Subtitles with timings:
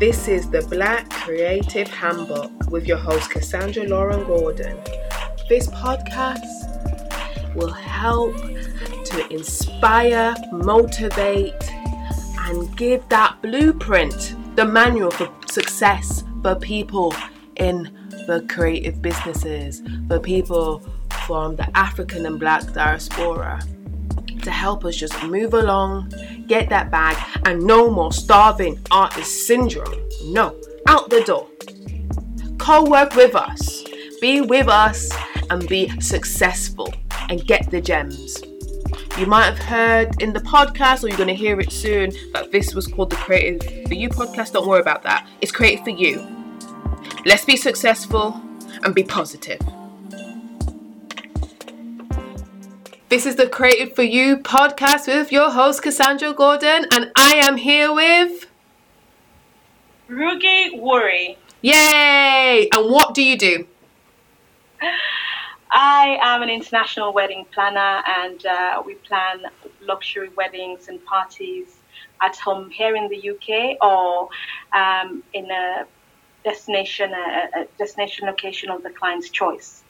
[0.00, 4.78] This is the Black Creative Handbook with your host, Cassandra Lauren Gordon.
[5.46, 11.52] This podcast will help to inspire, motivate,
[12.46, 17.14] and give that blueprint, the manual for success for people
[17.56, 17.94] in
[18.26, 20.82] the creative businesses, for people
[21.26, 23.60] from the African and Black diaspora
[24.42, 26.12] to help us just move along,
[26.46, 29.94] get that bag, and no more starving artist syndrome.
[30.24, 31.46] No, out the door.
[32.58, 33.84] Co work with us,
[34.20, 35.10] be with us,
[35.50, 36.92] and be successful
[37.28, 38.42] and get the gems.
[39.18, 42.52] You might have heard in the podcast, or you're going to hear it soon, that
[42.52, 44.52] this was called the Creative for You podcast.
[44.52, 45.28] Don't worry about that.
[45.40, 46.26] It's created for you.
[47.26, 48.40] Let's be successful
[48.82, 49.60] and be positive.
[53.10, 57.56] This is the Created for You podcast with your host, Cassandra Gordon, and I am
[57.56, 58.46] here with.
[60.08, 61.36] Rugi Worry.
[61.60, 62.68] Yay!
[62.72, 63.66] And what do you do?
[65.72, 69.40] I am an international wedding planner, and uh, we plan
[69.80, 71.78] luxury weddings and parties
[72.22, 74.28] at home here in the UK or
[74.72, 75.84] um, in a
[76.44, 79.82] destination, a, a destination location of the client's choice.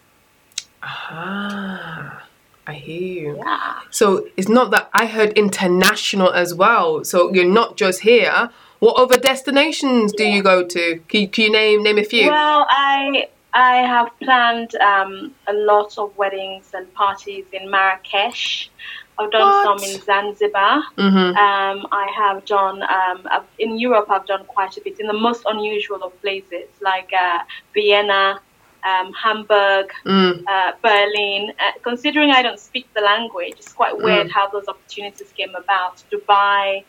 [0.83, 2.27] Ah.
[2.66, 3.36] I hear you.
[3.39, 3.80] Yeah.
[3.91, 7.05] So it's not that I heard international as well.
[7.05, 8.50] So you're not just here.
[8.78, 11.00] What other destinations do you go to?
[11.08, 12.28] Can you, can you name name a few?
[12.28, 18.70] Well, I I have planned um, a lot of weddings and parties in Marrakesh.
[19.19, 19.81] I've done What?
[19.81, 20.83] some in Zanzibar.
[20.97, 21.36] Mhm.
[21.36, 24.06] Um, I have done um, I've, in Europe.
[24.11, 27.41] I've done quite a bit in the most unusual of places, like uh,
[27.75, 28.41] Vienna,
[28.84, 30.45] um, Hamburg, Mm.
[30.47, 31.53] uh, Berlin.
[31.59, 34.31] Uh, considering I don't speak the language, it's quite weird Mm.
[34.31, 36.03] how those opportunities came about.
[36.11, 36.84] Dubai.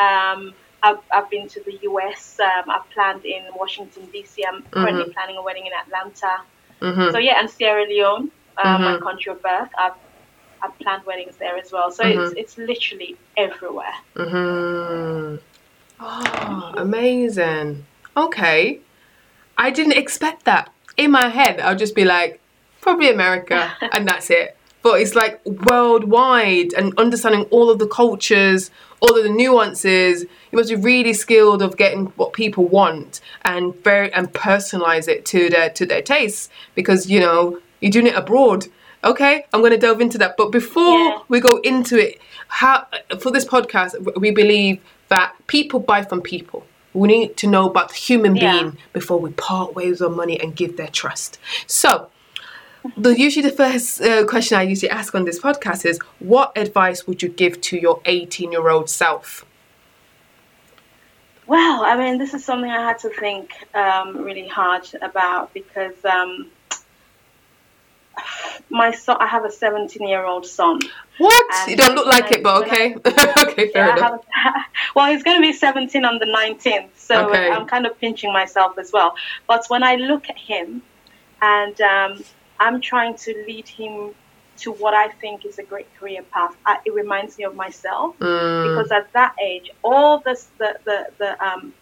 [0.00, 2.38] Um, I've, I've been to the US.
[2.40, 4.44] Um, I've planned in Washington D.C.
[4.44, 5.12] I'm currently Mhm.
[5.14, 6.42] planning a wedding in Atlanta.
[6.80, 7.10] Mhm.
[7.12, 9.00] So yeah, and Sierra Leone, uh, my Mhm.
[9.02, 9.70] country of birth.
[9.78, 9.94] I've
[10.62, 11.90] I've planned weddings there as well.
[11.90, 12.16] So Mhm.
[12.16, 13.94] it's it's literally everywhere.
[14.14, 15.40] Mhm.
[16.00, 17.86] Oh, amazing.
[18.16, 18.80] Okay.
[19.58, 20.68] I didn't expect that.
[20.96, 22.40] In my head, I'll just be like,
[22.80, 24.56] probably America, and that's it.
[24.82, 28.70] But it's like worldwide and understanding all of the cultures,
[29.00, 30.22] all of the nuances.
[30.22, 35.24] You must be really skilled of getting what people want and very and personalize it
[35.26, 38.66] to their to their tastes because you know you're doing it abroad.
[39.04, 40.36] Okay, I'm going to delve into that.
[40.36, 41.18] But before Yeah.
[41.28, 42.86] we go into it, how
[43.20, 46.65] for this podcast, we believe that people buy from people.
[46.96, 48.52] We need to know about the human Yeah.
[48.52, 51.38] being before we part ways on money and give their trust.
[51.66, 52.08] So,
[52.96, 57.06] the usually the first uh, question I usually ask on this podcast is, what advice
[57.06, 59.44] would you give to your 18 year old self?
[61.46, 66.04] Well, I mean, this is something I had to think um, really hard about because
[66.04, 66.50] um,
[68.70, 70.80] my son, I have a 17 year old son.
[71.18, 71.46] What?
[71.68, 72.94] You don't look like it, but okay.
[73.38, 74.20] okay, fair Yeah, enough.
[74.46, 77.50] a- well, he's going to be 17 on the 19th, so Okay.
[77.50, 79.14] I'm kind of pinching myself as well.
[79.48, 80.82] But when I look at him
[81.40, 82.24] and um,
[82.58, 84.14] I'm trying to lead him
[84.58, 88.16] to what I think is a great career path, I, it reminds me of myself
[88.20, 91.74] Mm, because at that age, all this, the the the um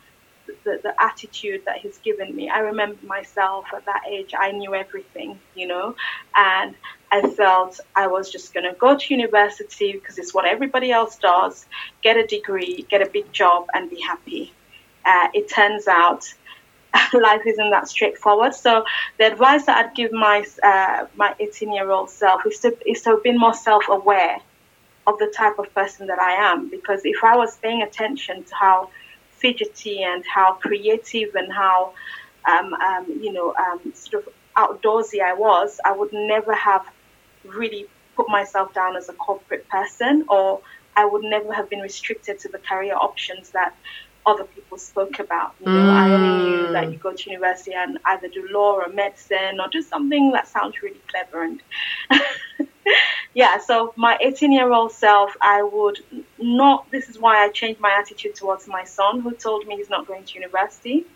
[0.65, 4.35] the, the attitude that he's given me, I remember myself at that age.
[4.39, 5.97] I knew everything, you know,
[6.37, 6.75] and
[7.11, 11.17] I felt I was just going to go to university because it's what everybody else
[11.17, 11.67] does,
[12.03, 14.53] get a degree, get a big job, and be happy.
[15.05, 16.33] Uh, it turns out
[17.13, 18.55] life isn't that straightforward.
[18.55, 18.85] So
[19.19, 23.03] the advice that I'd give my uh, my 18 year old self is to is
[23.03, 24.39] to have been more self aware
[25.07, 26.69] of the type of person that I am.
[26.69, 28.91] Because if I was paying attention to how
[29.39, 31.93] fidgety and how creative and how
[32.47, 36.87] um, um, you know um, sort of outdoorsy I was, I would never have
[37.45, 37.87] really
[38.17, 40.61] put myself down as a corporate person, or
[40.97, 43.75] I would never have been restricted to the career options that
[44.27, 45.55] other people spoke about.
[45.61, 48.89] You know, I only knew that you go to university and either do law or
[48.89, 51.63] medicine or do something that sounds really clever and
[53.35, 53.59] yeah.
[53.59, 55.99] So my 18 year old self, I would
[56.39, 56.91] not.
[56.91, 60.07] This is why I changed my attitude towards my son, who told me he's not
[60.07, 61.07] going to university.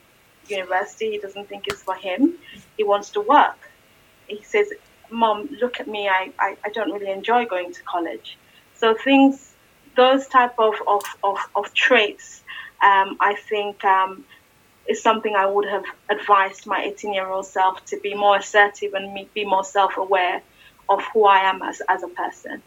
[0.49, 2.35] University, he doesn't think it's for him.
[2.77, 3.59] He wants to work.
[4.27, 4.73] He says,
[5.11, 6.09] "Mom, look at me.
[6.09, 8.39] I, I, I don't really enjoy going to college."
[8.77, 9.53] So things,
[9.97, 12.43] those type of of, of, of traits,
[12.83, 13.85] um, I think.
[13.85, 14.25] Um,
[14.89, 18.95] is something I would have advised my 18 year old self to be more assertive
[18.95, 20.43] and be more self aware
[20.89, 22.63] of who I am as, as a person.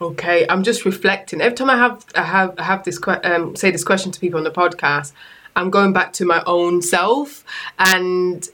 [0.00, 1.40] Okay, I'm just reflecting.
[1.40, 4.18] Every time I have I have I have this que- um, say this question to
[4.18, 5.12] people on the podcast,
[5.54, 7.44] I'm going back to my own self,
[7.78, 8.48] and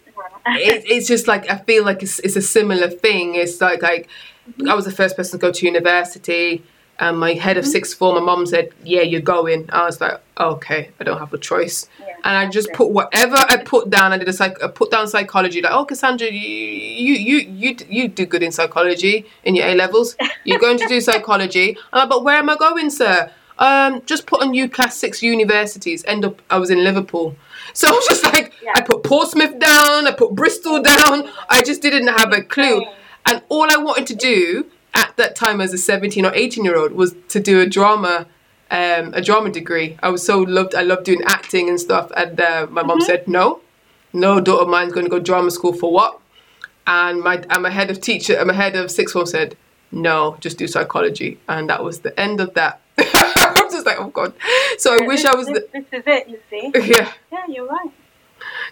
[0.47, 3.37] it, it's just like I feel like it's, it's a similar thing.
[3.37, 4.09] It's like like
[4.69, 6.65] I was the first person to go to university.
[6.99, 7.73] And my head of Mm-hmm.
[7.73, 11.33] sixth form, my mom said, "Yeah, you're going." I was like, "Okay, I don't have
[11.35, 14.13] a choice." Yeah, and I just put whatever I put down.
[14.15, 14.63] I did a psych.
[14.63, 15.61] I put down psychology.
[15.61, 19.75] Like, oh, Cassandra, you you you you you do good in psychology in your A
[19.75, 20.17] levels.
[20.45, 21.77] You're going to do psychology.
[21.93, 23.31] I'm like, but where am I going, sir?
[23.59, 26.05] Um, just put on UCAS six universities.
[26.07, 27.37] End up, I was in Liverpool.
[27.73, 28.73] So I was just like, Yeah.
[28.75, 30.07] I put Portsmouth down.
[30.07, 31.29] I put Bristol down.
[31.51, 32.85] I just didn't have a clue.
[33.27, 34.67] And all I wanted to do
[34.97, 38.27] at that time as a 17 or 18 year old was to do a drama
[38.71, 39.97] um, a drama degree.
[40.03, 40.75] I was so loved.
[40.75, 42.11] I loved doing acting and stuff.
[42.17, 43.61] And uh, my mom said, "No,
[44.13, 46.21] no daughter of mine's going to go drama school for what?"
[46.87, 49.57] And my and my head of teacher, and my head of sixth form said,
[49.93, 52.81] "No, just do psychology." And that was the end of that.
[52.99, 54.33] I'm just like, oh god.
[54.79, 55.47] So I wish this, I was.
[55.47, 56.73] This, The, this is it, you see.
[56.93, 57.13] yeah.
[57.31, 57.91] Yeah, you're right.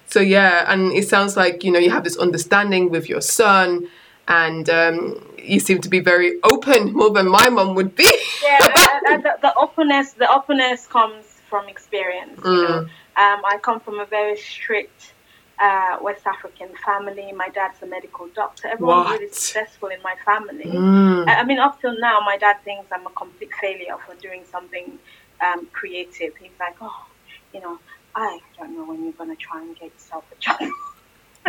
[0.06, 3.88] So yeah, and it sounds like you know you have this understanding with your son,
[4.28, 8.10] and um, you seem to be very open, more than my mum would be.
[8.42, 8.58] Yeah,
[9.22, 12.40] the, the openness, the openness comes from experience.
[12.44, 12.86] You know,
[13.16, 13.34] Mm.
[13.34, 15.12] um, I come from a very strict
[15.60, 17.30] uh, West African family.
[17.32, 18.68] My dad's a medical doctor.
[18.68, 20.64] Everyone's really successful in my family.
[20.64, 21.28] Mm.
[21.28, 24.42] I I mean, up till now, my dad thinks I'm a complete failure for doing
[24.50, 24.98] something
[25.40, 26.32] um, creative.
[26.36, 27.06] He's like, oh,
[27.52, 27.78] you know,
[28.16, 30.58] I don't know when you're gonna try and get yourself a job.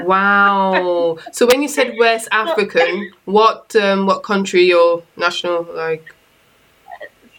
[0.03, 1.17] Wow.
[1.31, 6.13] So when you said West African, what um, what country or national like?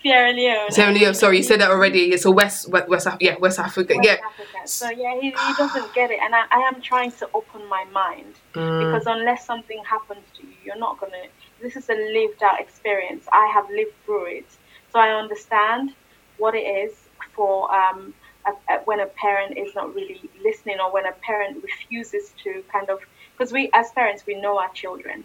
[0.03, 0.71] Sierra Leone.
[0.71, 1.15] Sierra Leone.
[1.15, 2.17] Sorry, you said that already.
[2.17, 3.95] So West West, West Af- yeah West Africa.
[3.97, 4.17] West Yeah.
[4.25, 4.59] Africa.
[4.67, 7.85] So yeah, he, he doesn't get it, and I, I am trying to open my
[7.93, 8.79] mind Mm.
[8.87, 11.25] because unless something happens to you, you're not gonna.
[11.61, 13.27] This is a lived out experience.
[13.33, 14.47] I have lived through it,
[14.93, 15.91] so I understand
[16.39, 16.93] what it is
[17.35, 18.26] for um, a, a,
[18.85, 23.01] when a parent is not really listening, or when a parent refuses to kind of.
[23.37, 25.25] Because we, as parents, we know our children.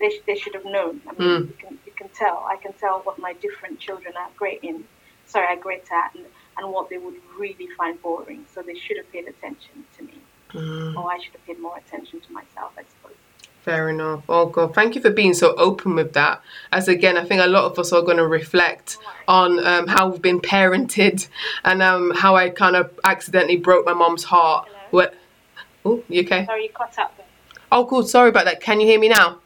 [0.00, 1.02] They, sh- they should have known.
[1.08, 1.48] I mean, Mm.
[1.48, 2.46] you can you can tell.
[2.48, 4.84] I can tell what my different children are great in.
[5.26, 6.24] Sorry, are great at, and,
[6.58, 8.46] and what they would really find boring.
[8.52, 10.18] So they should have paid attention to me
[10.52, 10.96] Mm.
[10.96, 13.19] or I should have paid more attention to myself, I suppose.
[13.62, 14.24] Fair enough.
[14.28, 16.40] Oh God, thank you for being so open with that.
[16.72, 18.96] As again, I think a lot of us are going to reflect
[19.28, 21.28] on um, how we've been parented
[21.62, 24.66] and um, how I kind of accidentally broke my mom's heart.
[24.66, 24.78] Hello?
[24.90, 25.14] What?
[25.84, 26.46] Oh, you okay?
[26.46, 27.26] Sorry, you cut out there.
[27.70, 28.02] Oh, cool.
[28.02, 28.60] Sorry about that.
[28.62, 29.38] Can you hear me now?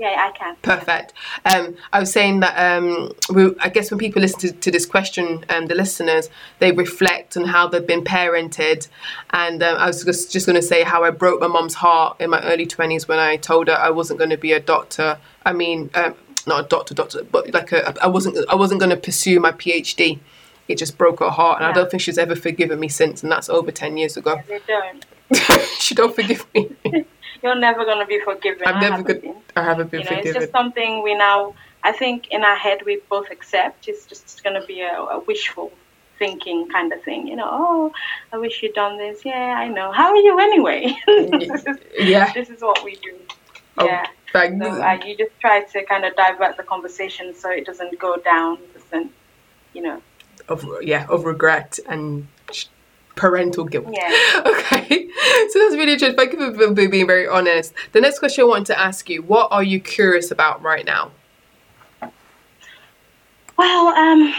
[0.00, 0.56] Yeah, I can.
[0.62, 1.12] Perfect.
[1.44, 4.86] Um, I was saying that um, we, I guess when people listen to, to this
[4.86, 8.88] question, um, the listeners, they reflect on how they've been parented.
[9.28, 12.18] And um, I was just, just going to say how I broke my mom's heart
[12.18, 15.18] in my early 20s when I told her I wasn't going to be a doctor.
[15.44, 16.14] I mean, um,
[16.46, 19.52] not a doctor, doctor, but like a, I wasn't, I wasn't going to pursue my
[19.52, 20.18] PhD.
[20.66, 23.30] It just broke her heart, and I don't think she's ever forgiven me since, and
[23.30, 24.40] that's over 10 years ago.
[24.46, 25.04] They don't.
[25.80, 26.70] she don't forgive me.
[27.42, 28.66] You're never going to be forgiven.
[28.66, 29.22] I'm I never good.
[29.22, 29.36] been.
[29.56, 32.82] I haven't been You know, it's just something we now, I think in our head,
[32.84, 33.88] we both accept.
[33.88, 35.72] It's just going to be a, a wishful
[36.18, 37.26] thinking kind of thing.
[37.26, 37.92] You know, oh,
[38.32, 39.24] I wish you'd done this.
[39.24, 39.90] Yeah, I know.
[39.90, 40.96] How are you anyway?
[41.06, 42.32] this, is, yeah.
[42.32, 43.16] this is what we do.
[43.78, 44.06] Oh, Yeah.
[44.32, 48.16] So uh, you just try to kind of divert the conversation so it doesn't go
[48.16, 49.10] down, doesn't,
[49.72, 50.00] you know.
[50.48, 52.28] of yeah of regret and
[53.20, 53.86] parental guilt.
[53.92, 54.10] Yeah.
[54.50, 55.08] Okay,
[55.50, 56.16] so that's really interesting.
[56.16, 57.74] Thank you for, being very honest.
[57.92, 61.10] The next question I wanted to ask you: What are you curious about right now?
[63.58, 64.34] Well, um,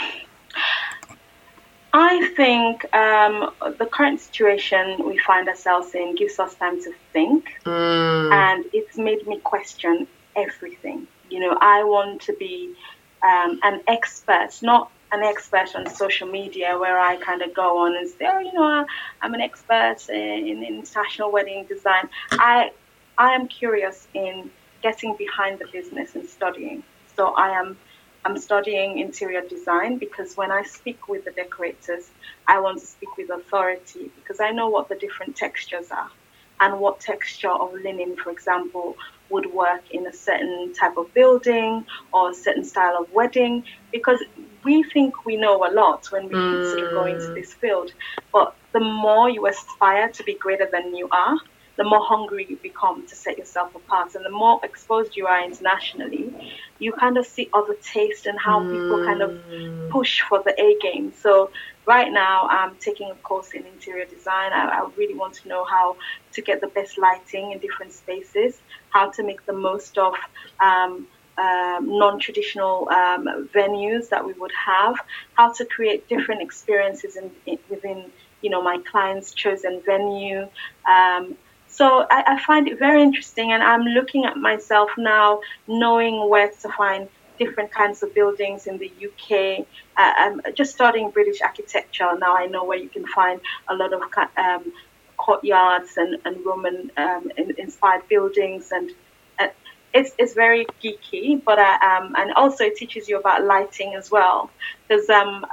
[1.93, 7.59] I think um, the current situation we find ourselves in gives us time to think,
[7.65, 11.07] Mm, and it's made me question everything.
[11.29, 12.73] You know, I want to be
[13.21, 17.97] um, an expert, not an expert on social media where I kind of go on
[17.97, 18.85] and say, oh, you know,
[19.21, 22.09] I'm an expert in, in international wedding design.
[22.31, 22.71] I,
[23.17, 24.49] I am curious in
[24.81, 26.83] getting behind the business and studying.
[27.15, 27.77] So I am
[28.23, 32.07] I'm studying interior design because when I speak with the decorators,
[32.47, 36.11] I want to speak with authority because I know what the different textures are
[36.59, 38.95] and what texture of linen, for example,
[39.31, 44.19] would work in a certain type of building or a certain style of wedding because
[44.63, 46.31] we think we know a lot when we
[46.69, 47.35] sort of go into mm.
[47.35, 47.93] this field.
[48.31, 51.37] But the more you aspire to be greater than you are,
[51.77, 55.43] the more hungry you become to set yourself apart and the more exposed you are
[55.43, 56.31] internationally,
[56.79, 59.89] you kind of see other taste and how people kind of mm.
[59.89, 61.11] push for the A game.
[61.21, 61.49] So
[61.85, 64.53] right now I'm taking a course in interior design.
[64.53, 65.97] I, I really want to know how
[66.33, 70.13] to get the best lighting in different spaces, how to make the most of
[70.59, 71.07] um,
[71.37, 74.95] um, non-traditional um, venues that we would have,
[75.33, 78.11] how to create different experiences in, in, within
[78.41, 80.47] you know, my client's chosen venue.
[80.89, 81.35] Um,
[81.67, 86.51] so I, I find it very interesting, and I'm looking at myself now, knowing where
[86.61, 87.07] to find
[87.43, 89.65] different kinds of buildings in the UK.
[89.97, 92.35] Uh, I'm just studying British architecture now.
[92.35, 94.01] I know where you can find a lot of
[94.37, 94.71] um,
[95.17, 98.91] courtyards and, and Roman um, inspired buildings, and
[99.39, 99.47] uh,
[99.93, 101.43] it's it's very geeky.
[101.43, 104.51] But I, um, and also it teaches you about lighting as well,
[104.87, 105.45] because um,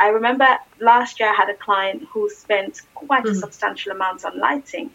[0.00, 0.48] I remember
[0.80, 3.32] last year I had a client who spent quite mm-hmm.
[3.32, 4.90] a substantial amount on lighting.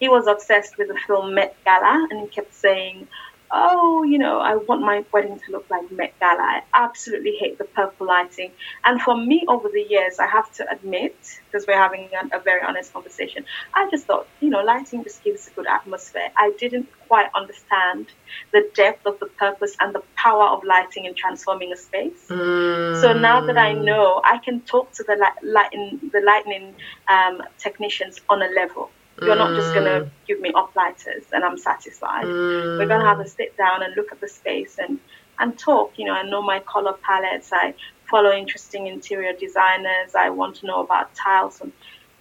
[0.00, 3.08] He was obsessed with the film Met Gala, and he kept saying,
[3.50, 6.42] oh, you know, I want my wedding to look like Met Gala.
[6.42, 8.50] I absolutely hate the purple lighting.
[8.84, 12.40] And for me, over the years, I have to admit, because we're having a, a,
[12.40, 16.30] very honest conversation, I just thought, you know, lighting just gives a good atmosphere.
[16.36, 18.06] I didn't quite understand
[18.52, 22.26] the depth of the purpose and the power of lighting in transforming a space.
[22.28, 23.00] Mm.
[23.00, 26.74] So now that I know, I can talk to the lighting, the lightning
[27.08, 28.90] um, technicians on a level.
[29.20, 30.10] You're not just going to mm.
[30.26, 32.24] give me uplighters and I'm satisfied.
[32.24, 32.78] Mm.
[32.78, 34.98] We're going to have a sit down and look at the space and,
[35.38, 35.92] and talk.
[35.98, 37.50] You know, I know my color palettes.
[37.52, 37.74] I
[38.10, 40.14] follow interesting interior designers.
[40.16, 41.60] I want to know about tiles.
[41.60, 41.72] And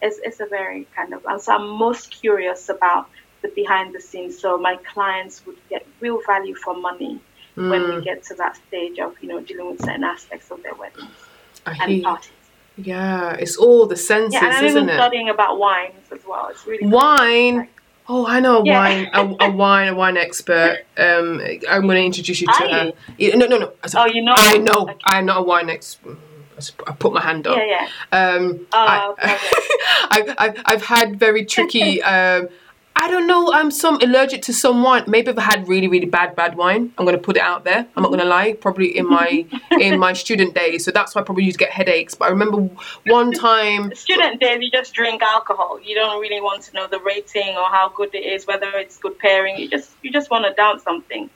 [0.01, 3.09] it's, it's a very kind of, and so I'm most curious about
[3.41, 4.39] the behind the scenes.
[4.39, 7.19] So my clients would get real value for money
[7.57, 7.69] mm.
[7.69, 8.03] when we mm.
[8.03, 11.12] get to that stage of, you know, dealing with certain aspects of their weddings
[11.65, 12.31] I and parties.
[12.77, 14.96] Yeah, it's all the senses, yeah, and I'm isn't even it?
[14.96, 16.48] studying about wines as well.
[16.48, 17.68] It's really wine.
[18.08, 18.80] Oh, I know a yeah.
[18.80, 20.84] wine, a, a, wine, a wine expert.
[20.98, 21.39] Um,
[21.70, 22.94] I'm going to introduce you to her.
[23.18, 23.74] Yeah, no, no, no.
[23.96, 24.34] Oh, you know?
[24.36, 24.89] I know.
[24.89, 24.98] Okay.
[25.06, 26.18] I'm not a wine expert.
[26.86, 27.58] I put my hand up.
[27.58, 28.34] Yeah, yeah.
[28.36, 29.27] Um, oh, I,
[30.10, 32.50] have I've, I've had very tricky um,
[32.95, 33.51] I don't know.
[33.51, 35.03] I'm some allergic to some wine.
[35.07, 37.88] Maybe if I had really, really bad, bad wine, I'm gonna put it out there.
[37.95, 38.53] I'm not gonna lie.
[38.53, 39.45] Probably in my
[39.79, 42.13] in my student days, so that's why I probably used to get headaches.
[42.15, 42.69] But I remember
[43.07, 43.93] one time.
[44.07, 45.79] Student days, you just drink alcohol.
[45.83, 48.97] You don't really want to know the rating or how good it is, whether it's
[48.97, 49.57] good pairing.
[49.57, 51.29] You just you just want to down something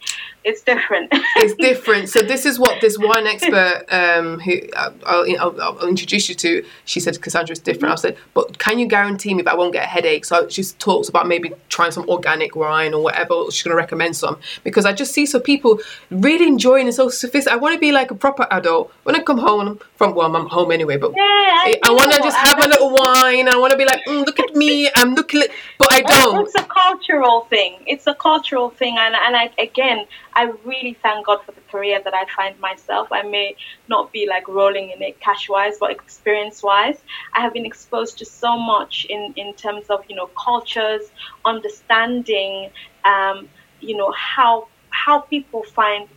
[0.44, 1.10] it's different.
[1.36, 2.10] it's different.
[2.10, 6.36] So this is what this wine expert, um, who uh, I'll, I'll, I'll, introduce you
[6.36, 7.92] to, she said Cassandra is different.
[7.92, 10.24] I said, but can you guarantee me that I won't get a headache?
[10.24, 13.52] So she talks about maybe trying some organic wine or whatever.
[13.52, 15.80] She's going to recommend some because I just see some people
[16.12, 17.54] really enjoying it so sophisticated.
[17.54, 20.48] I want to be like a proper adult when I come home from well, I'm
[20.48, 23.50] home anyway, but yeah, I, I want to just have a little wine.
[23.50, 25.44] I want to be like, mm, look at me, I'm looking,
[25.78, 26.46] but I don't.
[26.46, 27.80] It's a cultural thing.
[27.86, 30.06] It's a cultural thing, and and I, again.
[30.38, 33.08] I really thank God for the career that I find myself.
[33.12, 33.56] I may
[33.90, 37.00] not be like rolling in it cash wise, but experience wise,
[37.34, 41.02] I have been exposed to so much in, in terms of, you know, cultures,
[41.44, 42.70] understanding,
[43.04, 46.08] um, you know, how, how people find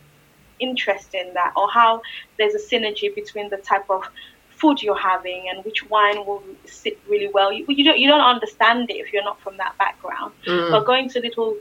[0.59, 2.03] interest in that or how
[2.37, 4.03] there's a synergy between the type of
[4.49, 7.51] food you're having and which wine will sit really well.
[7.51, 10.33] You, you don't you don't understand it if you're not from that background.
[10.45, 10.69] Mm.
[10.69, 11.57] But going to little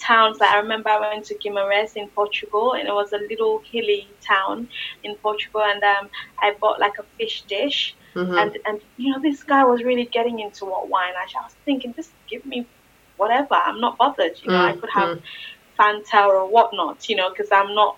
[0.00, 0.40] towns.
[0.40, 4.08] Like I remember I went to Guimarães in Portugal, and it was a little hilly
[4.20, 4.68] town
[5.04, 7.94] in Portugal, and um, I bought like a fish dish.
[8.14, 8.38] Mm-hmm.
[8.38, 11.12] And and you know this guy was really getting into what wine.
[11.16, 12.66] I was thinking, just give me
[13.16, 13.54] whatever.
[13.54, 14.40] I'm not bothered.
[14.42, 14.78] You know, mm-hmm.
[14.78, 15.80] I could have mm-hmm.
[15.80, 17.08] Fanta or whatnot.
[17.08, 17.96] You know, because I'm not.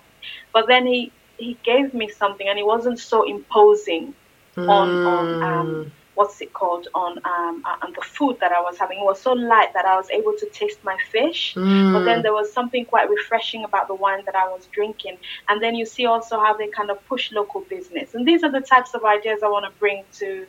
[0.53, 4.13] But then he he gave me something, and it wasn't so imposing
[4.55, 8.61] on on um, mm what's it called on um uh, on the food that I
[8.61, 8.99] was having.
[8.99, 11.93] It was so light that I was able to taste my fish, mm.
[11.93, 15.17] but then there was something quite refreshing about the wine that I was drinking.
[15.49, 18.51] And then you see also how they kind of push local business, and these are
[18.51, 20.45] the types of ideas I want to bring to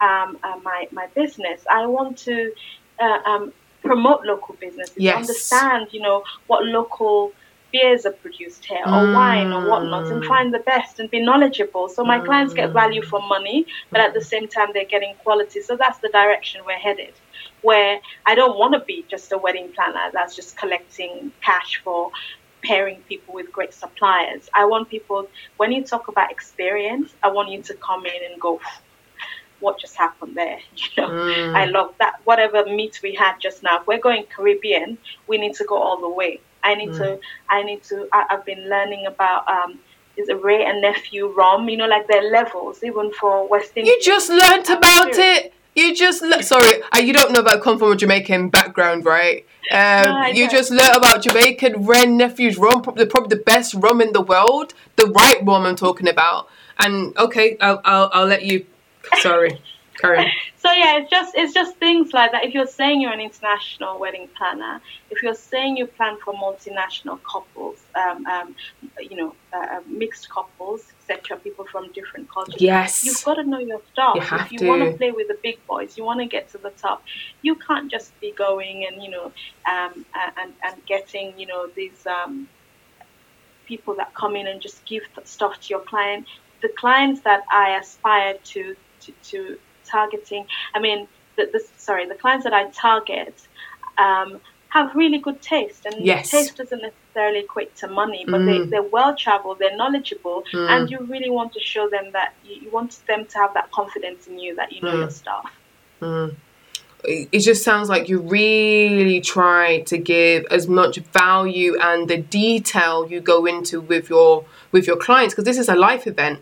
[0.00, 1.62] um, uh, my my business.
[1.70, 2.52] I want to
[2.98, 5.16] uh, um, promote local businesses, yes.
[5.16, 7.32] understand you know what local
[7.72, 9.14] beers are produced here or mm.
[9.14, 11.88] wine or whatnot and find the best and be knowledgeable.
[11.88, 12.24] So my mm.
[12.26, 15.62] clients get value for money, but at the same time they're getting quality.
[15.62, 17.14] So that's the direction we're headed.
[17.62, 22.10] Where I don't want to be just a wedding planner that's just collecting cash for
[22.62, 24.48] pairing people with great suppliers.
[24.54, 28.40] I want people when you talk about experience, I want you to come in and
[28.40, 28.60] go
[29.60, 30.58] what just happened there.
[30.96, 31.54] You know, mm.
[31.54, 32.20] I love that.
[32.24, 36.00] Whatever meat we had just now, if we're going Caribbean, we need to go all
[36.00, 36.40] the way.
[36.62, 36.98] I need mm.
[36.98, 39.78] to, I need to, I, have been learning about, um,
[40.16, 43.86] is a Wray and Nephew rum, you know, like their levels, even for West Indian.
[43.86, 45.54] You just learnt about it.
[45.74, 49.46] You just le- sorry, uh, you don't know about come from a Jamaican background, right?
[49.70, 53.72] Um, no, you just learned about Jamaican Wray and Nephew's rum, probably probably the best
[53.74, 56.48] rum in the world, the right rum I'm talking about.
[56.78, 58.66] And okay, I'll I'll, I'll let you.
[59.20, 59.58] Sorry.
[60.56, 62.44] so yeah, it's just it's just things like that.
[62.44, 64.80] If you're saying you're an international wedding planner,
[65.10, 68.56] if you're saying you plan for multinational couples, um, um,
[68.98, 73.44] you know, uh, uh mixed couples, etc., people from different cultures, yes, you've got to
[73.44, 74.16] know your stuff.
[74.16, 74.68] You if you to.
[74.68, 77.02] want to play with the big boys, you want to get to the top.
[77.42, 79.32] You can't just be going and you know,
[79.70, 80.06] um,
[80.36, 82.48] and and getting you know these um,
[83.66, 86.26] people that come in and just give stuff to your client.
[86.62, 89.58] The clients that I aspire to to, to
[89.92, 91.06] targeting, I mean,
[91.36, 93.34] the, the, sorry, the clients that I target
[93.98, 96.30] um, have really good taste, and yes.
[96.30, 98.46] taste doesn't necessarily equate to money, but mm.
[98.46, 100.68] they, they're well traveled, they're knowledgeable, mm.
[100.70, 103.70] and you really want to show them that you, you, want them to have that
[103.70, 105.00] confidence in you that you know mm.
[105.00, 105.52] your stuff.
[106.00, 106.36] Mm.
[107.04, 113.10] It just sounds like you really try to give as much value and the detail
[113.10, 116.38] you go into with your with your clients because this is a life event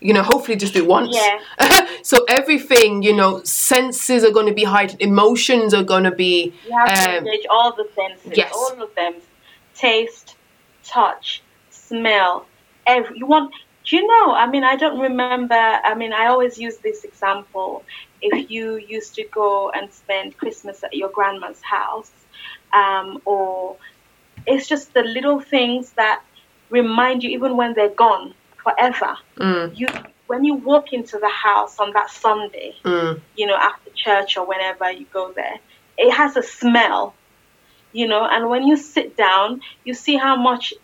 [0.00, 1.86] you know hopefully just do it once yeah.
[2.02, 6.52] so everything you know senses are going to be heightened emotions are going to be
[6.66, 8.52] you have to um, engage all the senses yes.
[8.54, 9.14] all of them
[9.74, 10.36] taste
[10.84, 12.46] touch smell
[12.86, 13.52] every you want
[13.84, 17.84] do you know i mean i don't remember i mean i always use this example
[18.20, 22.10] if you used to go and spend christmas at your grandma's house
[22.74, 23.76] um, or
[24.46, 26.22] it's just the little things that
[26.70, 28.34] remind you even when they're gone
[28.68, 29.16] forever.
[29.36, 29.78] Mm.
[29.78, 29.88] You
[30.26, 33.20] when you walk into the house on that Sunday, mm.
[33.36, 35.58] you know, after church or whenever you go there,
[35.96, 37.14] it has a smell,
[37.92, 40.74] you know, and when you sit down, you see how much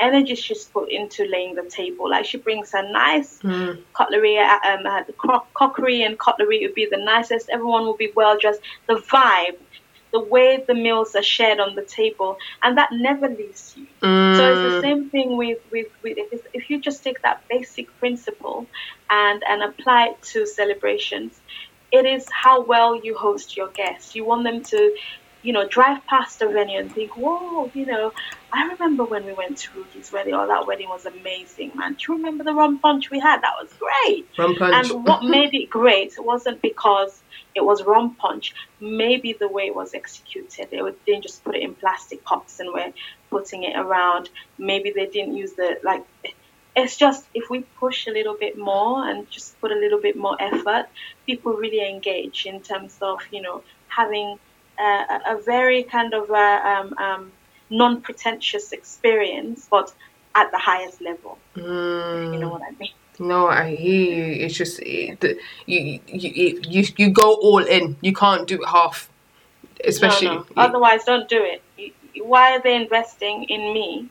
[0.00, 2.08] energy she's put into laying the table.
[2.08, 3.78] Like she brings a nice mm.
[3.92, 7.50] cutlery, um, uh, the crockery and cutlery would be the nicest.
[7.50, 8.60] Everyone will be well dressed.
[8.88, 9.58] The vibe,
[10.14, 13.86] the way the meals are shared on the table, and that never leaves you.
[14.00, 14.36] Mm.
[14.36, 17.86] So it's the same thing with with, with if, if you just take that basic
[17.98, 18.66] principle
[19.10, 21.40] and and apply it to celebrations,
[21.90, 24.14] it is how well you host your guests.
[24.14, 24.96] You want them to
[25.44, 28.14] you know, drive past the venue and think, whoa, you know,
[28.50, 30.32] I remember when we went to Rudy's wedding.
[30.32, 31.94] Oh, that wedding was amazing, man.
[31.94, 33.42] Do you remember the rum punch we had?
[33.42, 34.26] That was great.
[34.38, 34.90] Rum punch.
[34.90, 37.22] And what made it great wasn't because
[37.54, 38.54] it was rum punch.
[38.80, 42.72] Maybe the way it was executed, they didn't just put it in plastic cups and
[42.72, 42.92] were
[43.30, 44.30] putting it around.
[44.58, 46.04] Maybe they didn't use the like.
[46.76, 50.16] It's just if we push a little bit more and just put a little bit
[50.16, 50.86] more effort,
[51.24, 54.38] people really engage in terms of you know having
[54.78, 57.32] a, a very kind of um, um,
[57.70, 59.94] non-pretentious experience, but
[60.34, 61.38] at the highest level.
[61.54, 62.34] Mm.
[62.34, 62.90] You know what I mean?
[63.18, 64.44] No, I hear you.
[64.44, 65.22] It's just it,
[65.66, 67.96] you, you you you go all in.
[68.00, 69.08] You can't do it half,
[69.84, 70.28] especially.
[70.28, 70.62] No, no.
[70.62, 71.62] Otherwise, don't do it.
[72.22, 74.08] Why are they investing in me?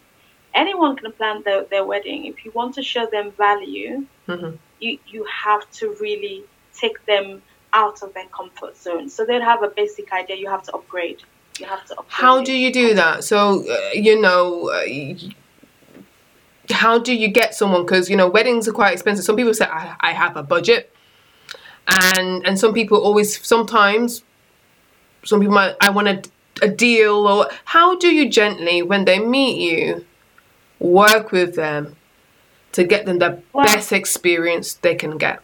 [0.53, 2.25] Anyone can plan their, their wedding.
[2.25, 4.55] If you want to show them value, mm-hmm.
[4.79, 7.41] you you have to really take them
[7.73, 9.09] out of their comfort zone.
[9.09, 10.37] So they'd have a basic idea.
[10.37, 11.23] You have to upgrade.
[11.59, 12.07] You have to upgrade.
[12.07, 13.23] How do you do that?
[13.23, 14.69] So uh, you know.
[14.69, 15.15] Uh,
[16.73, 17.83] how do you get someone?
[17.83, 19.25] Because you know weddings are quite expensive.
[19.25, 20.89] Some people say I, I have a budget.
[21.87, 24.23] And and some people always sometimes
[25.25, 26.21] some people might i want a,
[26.61, 30.05] a deal or how do you gently when they meet you
[30.79, 31.95] work with them
[32.73, 35.41] to get them the well, best experience they can get?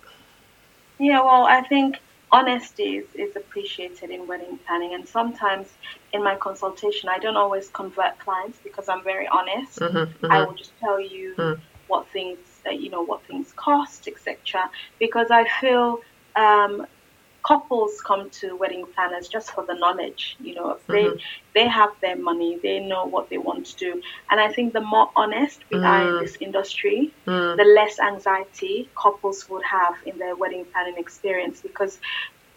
[0.97, 1.97] Yeah well i think
[2.31, 5.67] honesty is, is appreciated in wedding planning and sometimes
[6.13, 10.31] in my consultation i don't always convert clients because i'm very honest mm-hmm, mm-hmm.
[10.31, 11.59] i will just tell you mm.
[11.87, 12.37] what things
[12.67, 15.99] uh, you know what things cost etc because i feel
[16.35, 16.85] um,
[17.47, 21.17] couples come to wedding planners just for the knowledge you know they mm-hmm.
[21.56, 24.82] they have their money they know what they want to do and i think the
[24.82, 26.19] more honest we are in Mm.
[26.21, 27.58] this industry Mm.
[27.58, 31.99] the less anxiety couples would have in their wedding planning experience because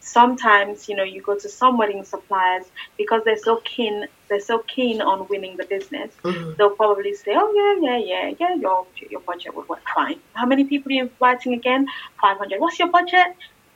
[0.00, 2.64] sometimes you know you go to some wedding suppliers
[2.98, 6.56] because they're so keen they're so keen on winning the business Mhm.
[6.56, 10.46] they'll probably say oh yeah yeah yeah yeah your your budget would work fine how
[10.46, 11.86] many people are you inviting again
[12.20, 13.28] 500 what's your budget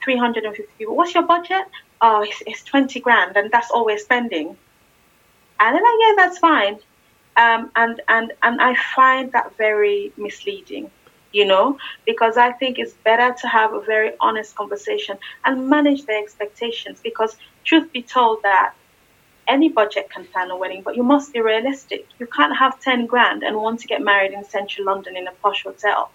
[0.07, 1.65] 350 people what's your budget
[2.01, 4.55] oh it's, it's 20 grand and that's all we're spending
[5.59, 6.79] and they're like yeah that's fine
[7.35, 10.89] um, and and and i find that very misleading
[11.33, 16.05] you know, because I think it's better to have a very honest conversation and manage
[16.05, 16.99] their expectations.
[17.03, 18.73] Because, truth be told, that
[19.47, 22.07] any budget can plan a wedding, but you must be realistic.
[22.19, 25.31] You can't have 10 grand and want to get married in central London in a
[25.43, 26.11] posh hotel.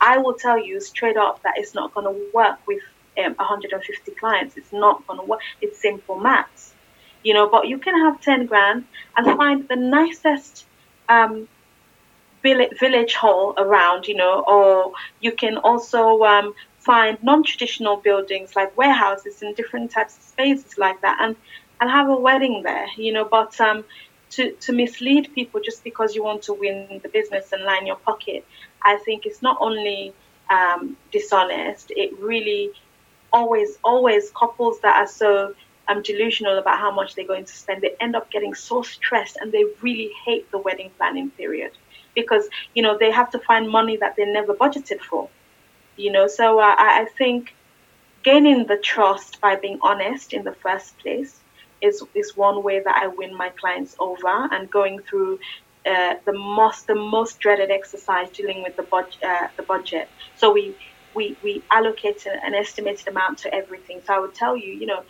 [0.00, 2.80] I will tell you straight up that it's not going to work with
[3.18, 4.56] um, 150 clients.
[4.56, 5.40] It's not going to work.
[5.60, 6.72] It's simple maths,
[7.22, 8.84] you know, but you can have 10 grand
[9.16, 10.66] and find the nicest
[11.08, 11.48] um,
[12.42, 19.42] village, hall around, you know, or you can also um, find non-traditional buildings like warehouses
[19.42, 21.36] and different types of spaces like that and
[21.80, 23.84] and have a wedding there you know but um
[24.30, 27.96] to, to mislead people just because you want to win the business and line your
[27.96, 28.44] pocket
[28.82, 30.12] i think it's not only
[30.50, 32.70] um, dishonest it really
[33.32, 35.54] always always couples that are so
[35.88, 39.36] um, delusional about how much they're going to spend they end up getting so stressed
[39.40, 41.72] and they really hate the wedding planning period
[42.14, 45.30] because you know they have to find money that they never budgeted for
[45.96, 46.26] you know?
[46.26, 47.54] So uh, I, I think
[48.24, 51.42] gaining the trust by being honest in the first place
[51.80, 55.38] is is one way that I win my clients over and going through
[55.86, 58.84] uh, the most the most dreaded exercise dealing with the
[59.28, 60.08] uh, the budget.
[60.34, 60.76] So we
[61.14, 65.02] we we allocate an estimated amount to everything so I would tell you you know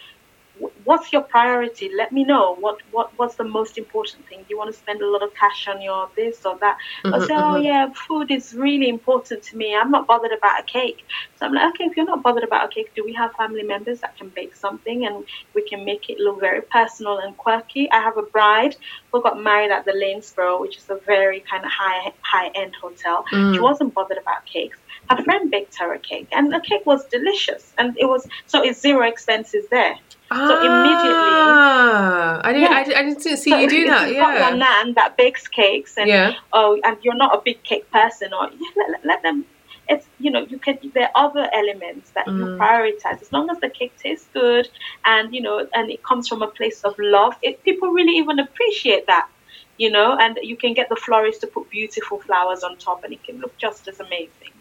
[0.85, 1.91] what's your priority?
[1.95, 2.55] Let me know.
[2.57, 4.41] What what what's the most important thing?
[4.41, 6.79] Do you want to spend a lot of cash on your this or that?
[7.05, 7.65] Mm-hmm, I say, oh mm-hmm.
[7.65, 9.75] yeah, food is really important to me.
[9.75, 11.05] I'm not bothered about a cake.
[11.37, 13.63] So I'm like, okay, if you're not bothered about a cake, do we have family
[13.63, 17.91] members that can bake something and we can make it look very personal and quirky?
[17.91, 18.77] I have a bride
[19.13, 22.75] who got married at the Lanesborough, which is a very kind of high high end
[22.81, 23.25] hotel.
[23.33, 23.55] Mm.
[23.55, 24.79] She wasn't bothered about cakes
[25.17, 28.63] her friend baked her a cake and the cake was delicious and it was so
[28.63, 29.97] it's zero expenses there
[30.33, 32.77] so immediately, ah, I didn't, yeah.
[32.77, 34.15] I, I, didn't see so you do that.
[34.15, 36.37] yeah, got nan that bakes cakes, and yeah.
[36.55, 39.45] oh, and you're not a big cake person, or yeah, let, let them.
[39.91, 42.39] It's you know you can there are other elements that mm.
[42.39, 44.71] you prioritize as long as the cake tastes good,
[45.05, 47.37] and you know, and it comes from a place of love.
[47.43, 49.29] It people really even appreciate that
[49.77, 53.13] you know, and you can get the florist to put beautiful flowers on top and
[53.13, 54.53] it can look just as amazing.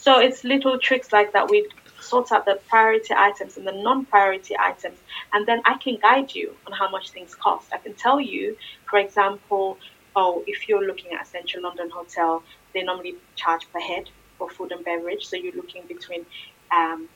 [0.00, 1.50] So it's little tricks like that.
[1.50, 1.68] We
[2.00, 4.98] sort out the priority items and the non-priority items
[5.34, 7.68] and then i can guide you on how much things cost.
[7.74, 8.56] I can tell you
[8.88, 9.76] for example
[10.16, 14.08] oh if you're looking at a central london hotel they normally charge per head
[14.40, 15.26] for food and beverage.
[15.26, 16.24] So you're looking between
[16.72, 17.08] um,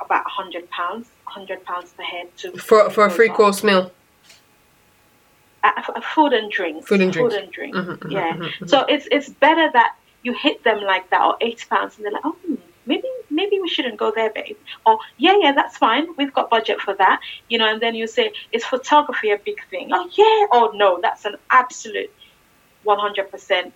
[0.00, 3.92] about 100 pounds 100 pounds per head to for, for a free course meal?
[5.62, 6.86] Uh, food and drink.
[6.86, 7.74] Food and drink food and drink.
[7.74, 8.32] Mm-hmm, mm-hmm, yeah.
[8.32, 12.04] mm-hmm, so it's it's better that you hit them like that or 80 pounds and
[12.04, 12.36] they're like oh
[12.86, 14.56] maybe maybe we shouldn't go there, babe.
[14.84, 16.06] Or yeah, yeah, that's fine.
[16.16, 17.20] We've got budget for that.
[17.48, 19.90] You know, and then you say, is photography a big thing?
[19.92, 20.46] Oh yeah.
[20.52, 22.10] Oh no, that's an absolute
[22.84, 23.72] 100%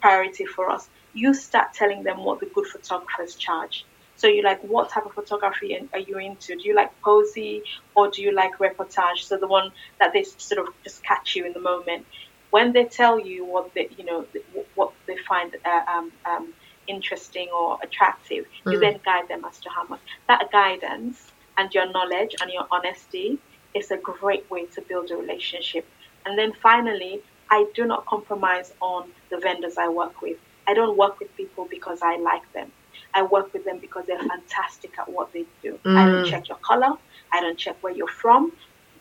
[0.00, 0.88] priority for us.
[1.12, 3.84] You start telling them what the good photographers charge.
[4.16, 6.56] So you like what type of photography are you into?
[6.56, 7.62] Do you like posy
[7.94, 9.22] or do you like reportage?
[9.22, 9.70] So the one
[10.00, 12.04] that they sort of just catch you in the moment.
[12.50, 14.26] When they tell you what they, you know,
[14.74, 16.52] what they find uh, um, um,
[16.86, 18.72] interesting or attractive, mm.
[18.72, 20.00] you then guide them as to how much.
[20.28, 23.38] That guidance and your knowledge and your honesty
[23.74, 25.86] is a great way to build a relationship.
[26.24, 30.38] And then finally, I do not compromise on the vendors I work with.
[30.66, 32.70] I don't work with people because I like them.
[33.14, 35.78] I work with them because they're fantastic at what they do.
[35.84, 35.96] Mm.
[35.96, 36.30] I don't mm.
[36.30, 36.96] check your color.
[37.32, 38.52] I don't check where you're from,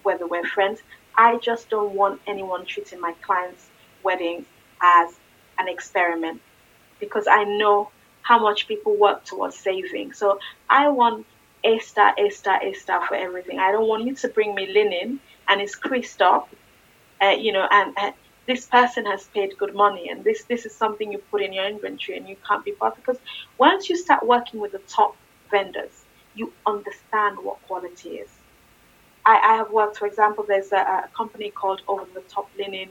[0.04, 0.82] whether we're friends.
[1.16, 3.70] I just don't want anyone treating my clients'
[4.04, 4.46] weddings
[4.82, 5.20] as
[5.60, 6.42] an experiment
[7.00, 7.90] because I know
[8.22, 10.14] how much people work towards saving.
[10.14, 10.40] So
[10.70, 11.26] I want
[11.64, 13.60] A star, A star, A star for everything.
[13.60, 16.50] I don't want you to bring me linen and it's creased up,
[17.22, 18.12] uh, you know, and uh,
[18.48, 21.66] this person has paid good money and this this is something you put in your
[21.66, 23.18] inventory and you can't be bought because
[23.58, 25.16] once you start working with the top
[25.52, 26.04] vendors,
[26.36, 28.30] you understand what quality is.
[29.26, 32.90] I, I have worked, for example, there's a, a company called Over the Top Linen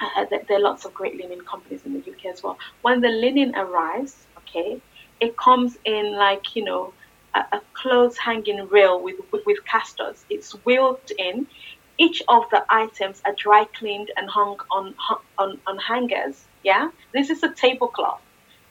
[0.00, 2.58] uh, there are lots of great linen companies in the UK as well.
[2.82, 4.80] When the linen arrives, okay,
[5.20, 6.92] it comes in like you know
[7.34, 10.24] a, a clothes hanging rail with, with, casters.
[10.30, 11.46] It's wheeled in.
[11.98, 14.94] Each of the items are dry cleaned and hung on
[15.38, 16.44] on, on hangers.
[16.62, 18.20] Yeah, this is a tablecloth.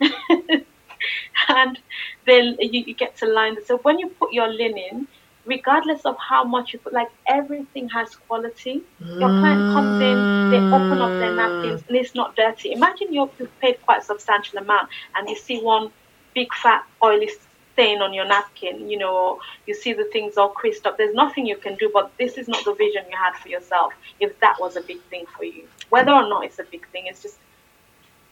[1.48, 1.78] and
[2.26, 3.56] then you, you get to line.
[3.64, 5.08] So when you put your linen,
[5.46, 8.82] regardless of how much you put, like everything has quality.
[9.18, 12.72] Your client comes in, they open up their napkins, and it's not dirty.
[12.72, 13.30] Imagine you've
[13.60, 15.90] paid quite a substantial amount, and you see one
[16.34, 17.30] big fat oily
[17.76, 20.96] stain on your napkin, you know, you see the things all creased up.
[20.96, 23.92] There's nothing you can do, but this is not the vision you had for yourself.
[24.18, 27.04] If that was a big thing for you, whether or not it's a big thing,
[27.06, 27.38] it's just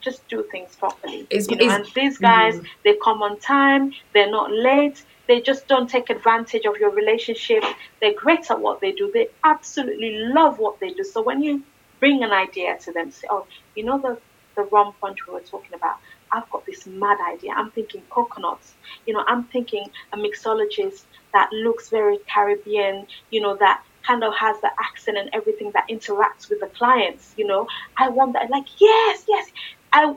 [0.04, 1.26] just do things properly.
[1.30, 2.66] It's, you know, and these guys, mm.
[2.84, 7.64] they come on time, they're not late, they just don't take advantage of your relationship.
[8.00, 9.10] They're great at what they do.
[9.12, 11.02] They absolutely love what they do.
[11.02, 11.62] So when you
[11.98, 14.18] bring an idea to them, say, oh, you know the,
[14.54, 15.96] the rum punch we were talking about?
[16.30, 17.52] I've got this mad idea.
[17.52, 18.74] I'm thinking coconuts.
[19.06, 24.34] You know, I'm thinking a mixologist that looks very Caribbean, you know, that kind of
[24.34, 27.66] has the accent and everything that interacts with the clients, you know.
[27.96, 29.50] I want that like, yes, yes.
[29.94, 30.14] I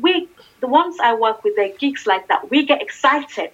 [0.00, 0.28] we
[0.60, 2.50] the ones I work with, they're geeks like that.
[2.50, 3.52] We get excited.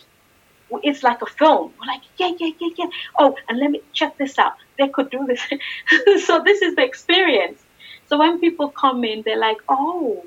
[0.82, 1.72] It's like a film.
[1.78, 2.86] We're like, yeah, yeah, yeah, yeah.
[3.18, 4.54] Oh, and let me check this out.
[4.78, 5.40] They could do this.
[6.26, 7.62] so this is the experience.
[8.08, 10.24] So when people come in, they're like, oh,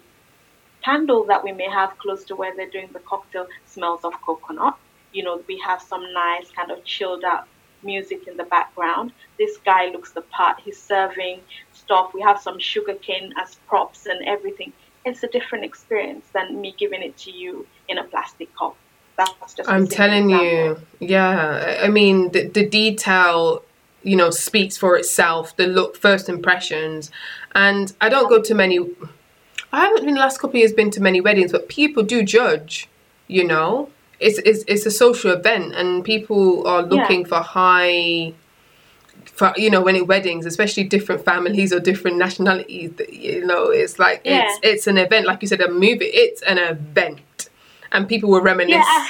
[0.81, 4.77] candle that we may have close to where they're doing the cocktail smells of coconut.
[5.11, 7.47] You know, we have some nice kind of chilled out
[7.83, 9.11] music in the background.
[9.37, 10.59] This guy looks the part.
[10.61, 11.41] He's serving
[11.73, 12.13] stuff.
[12.13, 14.71] We have some sugarcane as props and everything.
[15.09, 18.75] It's a different experience than me giving it to you in a plastic cup.
[19.17, 20.85] That's just I'm telling example.
[21.01, 21.81] you, yeah.
[21.83, 23.63] I mean, the, the detail
[24.03, 27.11] you know speaks for itself the look first impressions
[27.53, 28.79] and i don't go to many
[29.73, 32.23] i haven't in the last couple of years been to many weddings but people do
[32.23, 32.87] judge
[33.27, 37.27] you know it's it's, it's a social event and people are looking yeah.
[37.27, 38.33] for high
[39.25, 43.99] for you know when it weddings especially different families or different nationalities you know it's
[43.99, 44.43] like yeah.
[44.43, 47.49] it's it's an event like you said a movie it's an event
[47.91, 49.07] and people will reminisce yeah.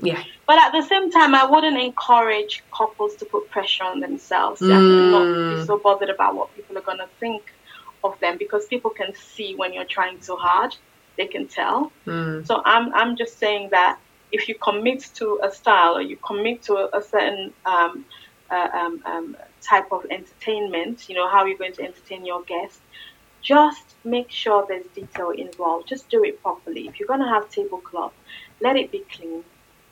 [0.00, 4.62] yeah but at the same time, I wouldn't encourage couples to put pressure on themselves.
[4.62, 5.10] Mm.
[5.10, 7.52] Not be so bothered about what people are going to think
[8.02, 10.74] of them because people can see when you're trying too hard.
[11.18, 11.92] They can tell.
[12.06, 12.46] Mm.
[12.46, 13.98] So I'm, I'm just saying that
[14.32, 18.06] if you commit to a style or you commit to a, a certain um,
[18.50, 22.80] uh, um, um, type of entertainment, you know, how you're going to entertain your guests,
[23.42, 25.88] just make sure there's detail involved.
[25.88, 26.88] Just do it properly.
[26.88, 28.12] If you're going to have tablecloth,
[28.60, 29.44] let it be clean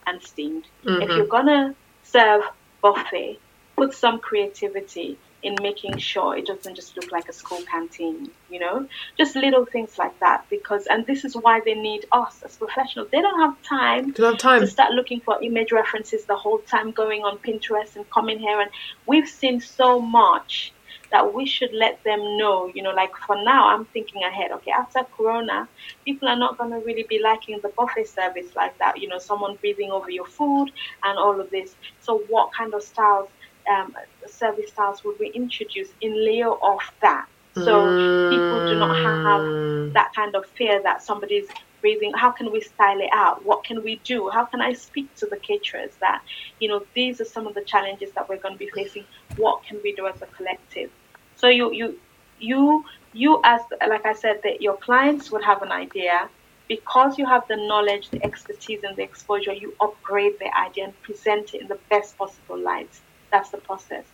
[0.06, 0.64] and steamed.
[0.84, 1.02] Mm-hmm.
[1.02, 2.42] If you're gonna serve
[2.80, 3.38] buffet,
[3.76, 8.58] put some creativity in making sure it doesn't just look like a school canteen, you
[8.58, 8.86] know?
[9.16, 13.08] Just little things like that because and this is why they need us as professionals.
[13.12, 14.60] They don't have time, don't have time.
[14.60, 18.60] to start looking for image references the whole time going on Pinterest and coming here
[18.60, 18.70] and
[19.06, 20.72] we've seen so much
[21.10, 24.50] that we should let them know, you know, like for now, I'm thinking ahead.
[24.52, 25.68] Okay, after Corona,
[26.04, 29.18] people are not going to really be liking the buffet service like that, you know,
[29.18, 30.70] someone breathing over your food
[31.04, 31.76] and all of this.
[32.00, 33.28] So, what kind of styles,
[33.68, 33.94] um,
[34.26, 37.26] service styles would be introduced in lieu of that?
[37.54, 38.30] So, mm.
[38.30, 39.92] people do not have mm.
[39.94, 41.48] that kind of fear that somebody's
[41.80, 45.12] breathing how can we style it out what can we do how can i speak
[45.14, 46.22] to the caterers that
[46.60, 49.04] you know these are some of the challenges that we're going to be facing
[49.36, 50.90] what can we do as a collective
[51.36, 51.98] so you you
[52.38, 56.28] you you as like i said that your clients would have an idea
[56.68, 61.02] because you have the knowledge the expertise and the exposure you upgrade the idea and
[61.02, 64.04] present it in the best possible light that's the process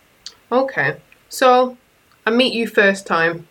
[0.51, 0.97] okay
[1.29, 1.77] so
[2.27, 3.47] i meet you first time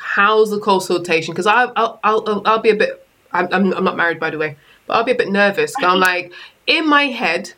[0.00, 1.32] how's the consultation?
[1.32, 4.38] Because I'll, I'll, I'll, I'll be a bit, I'm, I'm, I'm not married by the
[4.38, 5.74] way, but I'll be a bit nervous.
[5.78, 6.32] I'm like,
[6.66, 7.52] in my head,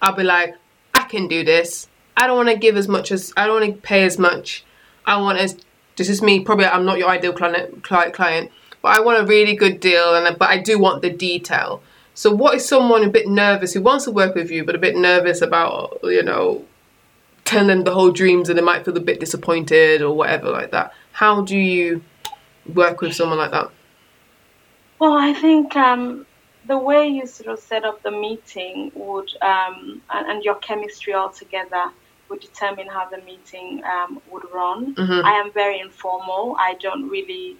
[0.00, 0.54] I'll be like,
[0.94, 1.88] I can do this.
[2.16, 4.64] I don't want to give as much as, I don't want to pay as much.
[5.04, 5.58] I want as,
[5.96, 9.54] this is me, probably I'm not your ideal client, client, but I want a really
[9.54, 11.82] good deal, and but I do want the detail.
[12.18, 14.78] So what is someone a bit nervous who wants to work with you, but a
[14.78, 16.64] bit nervous about, you know,
[17.44, 20.72] telling them the whole dreams and they might feel a bit disappointed or whatever like
[20.72, 20.92] that?
[21.12, 22.02] How do you
[22.74, 23.70] work with someone like that?
[24.98, 26.26] Well, I think um,
[26.66, 31.14] the way you sort of set up the meeting would, um, and, and, your chemistry
[31.14, 31.92] altogether
[32.28, 34.96] would determine how the meeting um, would run.
[34.96, 35.24] Mm-hmm.
[35.24, 36.56] I am very informal.
[36.58, 37.52] I don't really,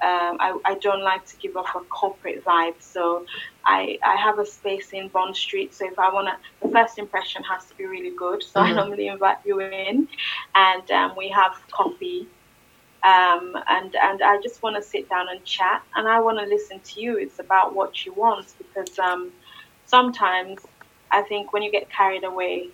[0.00, 2.80] um, I, I don't like to give off a corporate vibe.
[2.80, 3.26] So
[3.66, 5.74] I, I have a space in Bond Street.
[5.74, 8.42] So if I want to, the first impression has to be really good.
[8.42, 8.72] So mm-hmm.
[8.72, 10.08] I normally invite you in
[10.54, 12.28] and um, we have coffee
[13.06, 16.44] um, and and I just want to sit down and chat, and I want to
[16.44, 17.16] listen to you.
[17.16, 19.30] It's about what you want because um,
[19.84, 20.66] sometimes
[21.12, 22.70] I think when you get carried away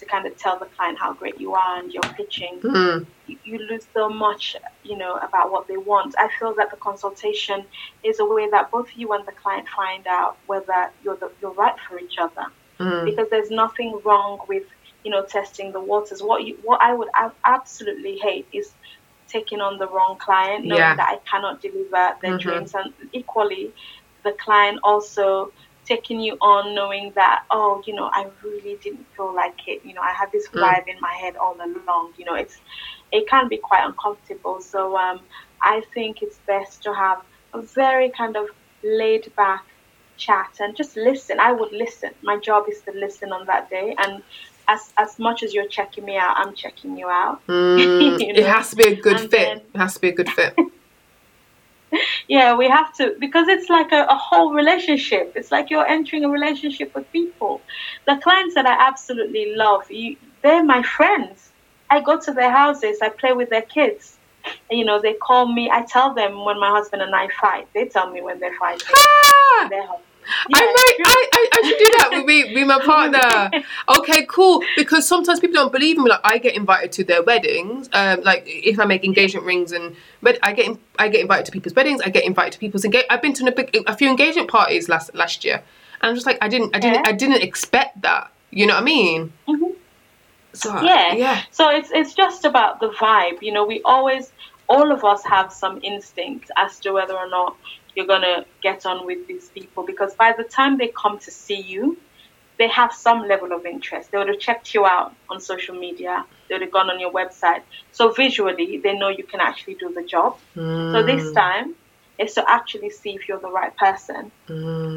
[0.00, 3.06] to kind of tell the client how great you are and you're pitching, mm.
[3.26, 6.14] you, you, lose so much, you know, about what they want.
[6.18, 7.64] I feel that the consultation
[8.02, 11.52] is a way that both you and the client find out whether you're the, you're
[11.52, 12.46] right for each other,
[12.78, 13.04] mm.
[13.04, 14.64] because there's nothing wrong with
[15.04, 16.22] you know testing the waters.
[16.22, 17.08] What you what I would
[17.44, 18.72] absolutely hate is
[19.28, 20.96] taking on the wrong client, knowing yeah.
[20.96, 22.36] that I cannot deliver their mm-hmm.
[22.38, 23.70] dreams, and equally,
[24.24, 25.52] the client also
[25.90, 29.92] taking you on knowing that oh you know i really didn't feel like it you
[29.92, 30.62] know i had this mm.
[30.62, 30.94] vibe mm.
[30.94, 32.58] in my head all along you know it's
[33.10, 35.18] it can be quite uncomfortable so um,
[35.62, 37.18] i think it's best to have
[37.54, 38.46] a very kind of
[38.84, 39.64] laid back
[40.16, 43.94] chat and just listen i would listen my job is to listen on that day
[43.98, 44.22] and
[44.68, 47.40] as as much as you're checking me out, I'm checking you out.
[47.48, 48.38] Mm, you know?
[48.40, 49.40] It has to be a good and fit.
[49.40, 50.54] Then, it has to be a good fit.
[52.28, 55.32] yeah, we have to because it's like a, a, whole relationship.
[55.34, 57.60] It's like you're entering a relationship with people.
[58.06, 61.50] The clients that I absolutely love, you, they're my friends.
[61.90, 62.98] I go to their houses.
[63.02, 64.16] I play with their kids.
[64.70, 65.70] you know, they call me.
[65.70, 67.68] I tell them when my husband and I fight.
[67.74, 68.88] They tell me when they're fighting.
[68.96, 70.00] Ah!
[70.48, 70.62] They're.
[70.62, 73.50] I might, I, I, I should do that with me, with my partner.
[73.98, 74.62] Okay, cool.
[74.76, 76.08] Because sometimes people don't believe me.
[76.08, 77.88] Like I get invited to their weddings.
[77.92, 81.52] Um, like if I make engagement rings and but I get I get invited to
[81.52, 82.00] people's weddings.
[82.02, 83.04] I get invited to people's engage.
[83.10, 85.56] I've been to a, big, a few engagement parties last last year,
[86.00, 87.10] and I'm just like I didn't I didn't Yeah.
[87.10, 88.30] I didn't expect that.
[88.50, 89.32] You know what I mean?
[89.48, 89.74] Mhm.
[90.52, 91.42] So yeah yeah.
[91.50, 94.32] so it's it's just about the vibe you know we always
[94.68, 97.56] all of us have some instinct as to whether or not
[98.00, 101.32] you're going to get on with these people because by the time they come to
[101.32, 101.98] see you
[102.58, 104.10] they have some level of interest.
[104.12, 106.24] They would have checked you out on social media.
[106.48, 107.62] They would have gone on your website.
[107.92, 110.34] So visually they know you can actually do the job.
[110.88, 111.04] So Mm.
[111.04, 111.76] this time
[112.18, 114.32] is to actually see if you're the right person.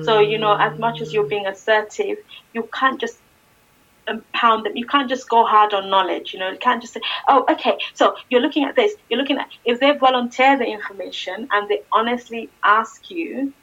[0.02, 2.18] So you know as much as you're being assertive
[2.54, 3.23] you can't just
[4.34, 4.76] pound them.
[4.76, 6.34] You can't just go hard on knowledge.
[6.34, 8.94] You know, you can't just say, "Oh, okay." So you're looking at this.
[9.10, 13.54] You're looking at if they volunteer the information and they honestly ask you,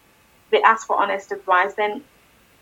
[0.51, 1.75] they ask for honest advice.
[1.75, 2.03] Then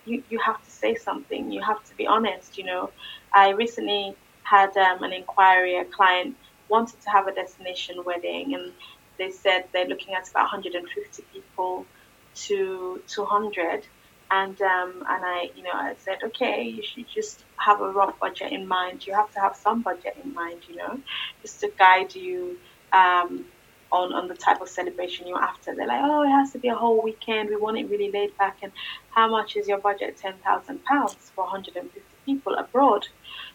[0.05, 1.53] you you have to say something.
[1.53, 2.59] You have to be honest.
[2.59, 2.91] You know,
[3.33, 5.77] I recently had um, an inquiry.
[5.77, 6.37] A client
[6.69, 8.73] wanted to have a destination wedding, and
[9.19, 11.87] they said they're looking at about 150 people
[12.35, 13.87] to 200
[14.31, 18.19] and um, and I you know I said okay you should just have a rough
[18.21, 19.07] budget in mind.
[19.07, 21.03] You have to have some budget in mind you know
[21.43, 22.59] just to guide you
[22.93, 23.47] um,
[23.93, 25.75] on on the type of celebration you're after.
[25.77, 27.51] They're like oh it has to be a whole weekend.
[27.51, 28.59] We want it really laid back.
[28.63, 28.73] And
[29.11, 30.19] how much is your budget?
[30.19, 33.05] Ten thousand pounds for 150 people abroad.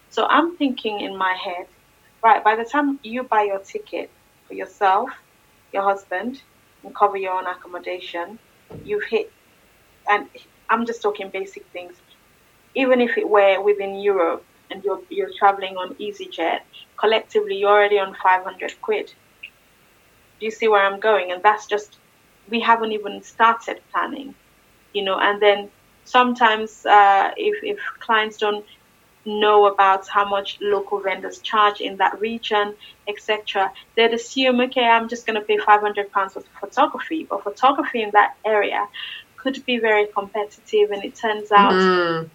[0.09, 1.67] So I'm thinking in my head
[2.23, 4.12] right by the time you buy your ticket
[4.47, 5.09] for yourself
[5.73, 6.38] your husband
[6.83, 8.39] and cover your own accommodation
[8.83, 9.27] you've hit
[10.09, 10.29] and
[10.73, 11.93] I'm just talking basic things.
[12.75, 16.62] Even if it were within Europe and you're you're traveling on EasyJet,
[16.97, 19.13] collectively you're already on 500 quid.
[20.39, 21.31] Do you see where I'm going?
[21.31, 21.99] And that's just
[22.49, 24.33] we haven't even started planning,
[24.93, 25.19] you know.
[25.19, 25.69] And then
[26.05, 28.65] sometimes uh, if if clients don't
[29.25, 32.75] know about how much local vendors charge in that region,
[33.07, 38.01] etc., they'd assume, okay, I'm just going to pay 500 pounds for photography, but photography
[38.01, 38.86] in that area
[39.43, 42.29] could be very competitive, and it turns out Mm.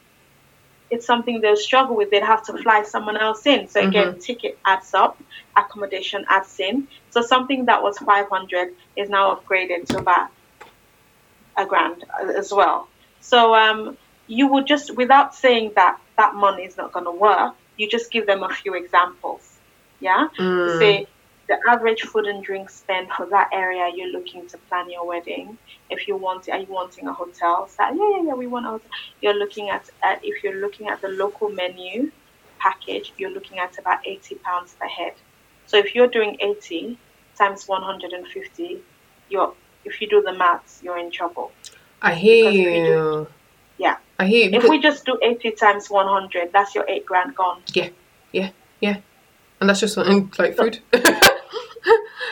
[0.91, 2.09] it's something they'll struggle with.
[2.11, 3.61] They'd have to fly someone else in.
[3.69, 5.15] So again, ticket adds up,
[5.63, 6.89] accommodation adds in.
[7.11, 10.29] So something that was 500 is now upgraded to about
[11.57, 12.05] a grand
[12.43, 12.89] as well.
[13.21, 17.55] So um, you would just, without saying that that money is not going to work,
[17.77, 19.43] you just give them a few examples.
[20.01, 20.29] Yeah.
[20.39, 20.79] Mm.
[20.79, 21.07] Say
[21.49, 25.57] the average food and drink spend for that area you're looking to plan your wedding.
[25.91, 27.69] If you want, are you wanting a hotel?
[27.69, 28.91] So, yeah, yeah, yeah, we want a hotel.
[29.23, 32.11] You're looking at, at if you're looking at the local menu
[32.59, 35.15] package, you're looking at about eighty pounds per head.
[35.67, 36.99] So if you're doing eighty
[37.37, 38.83] times one hundred and fifty,
[39.31, 41.53] you're if you do the maths, you're in trouble.
[42.03, 43.29] I hear we do- you.
[43.79, 43.97] Yeah.
[44.19, 44.59] I hear you.
[44.59, 47.63] If we just do eighty times one hundred, that's your eight grand gone.
[47.73, 47.91] Yeah,
[48.33, 48.99] yeah, yeah.
[49.61, 50.81] And that's just something like food.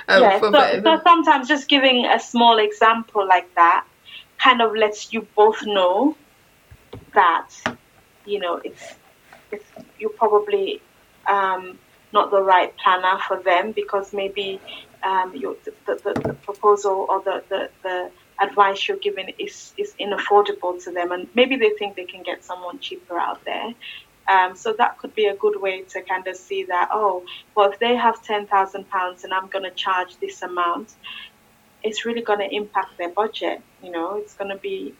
[0.09, 3.87] um, yeah, so, so sometimes just giving a small example like that
[4.39, 6.17] kind of lets you both know
[7.15, 7.49] that
[8.25, 8.95] you know it's
[9.51, 9.65] it's
[9.99, 10.81] you're probably
[11.27, 11.79] um,
[12.13, 14.61] not the right planner for them because maybe
[15.03, 19.95] um, your the, the, the proposal or the, the, the advice you're giving is is
[19.99, 23.75] inaffordable to them and maybe they think they can get someone cheaper out there
[24.29, 27.71] um, so that could be a good way to kind of see that oh well
[27.71, 30.95] if they have ten thousand pounds and I'm going to charge this amount
[31.83, 34.95] it's really going to impact their budget you know it's going to be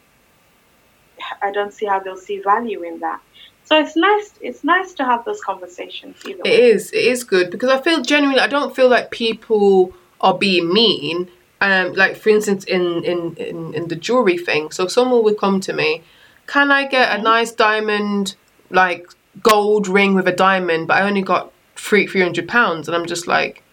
[1.41, 3.21] I don't see how they'll see value in that
[3.63, 6.67] so it's nice it's nice to have those conversations either It way.
[6.71, 6.91] is.
[6.91, 8.39] It is good because I feel genuinely.
[8.41, 11.29] I don't feel like people are being mean.
[11.59, 14.71] Um, like for instance, in in in, in the jewelry thing.
[14.71, 16.03] So someone would come to me,
[16.47, 17.19] can I get Mm-hmm.
[17.19, 18.35] a nice diamond,
[18.69, 19.07] like
[19.43, 23.05] gold ring with a diamond, but I only got three three hundred pounds, and I'm
[23.05, 23.63] just like,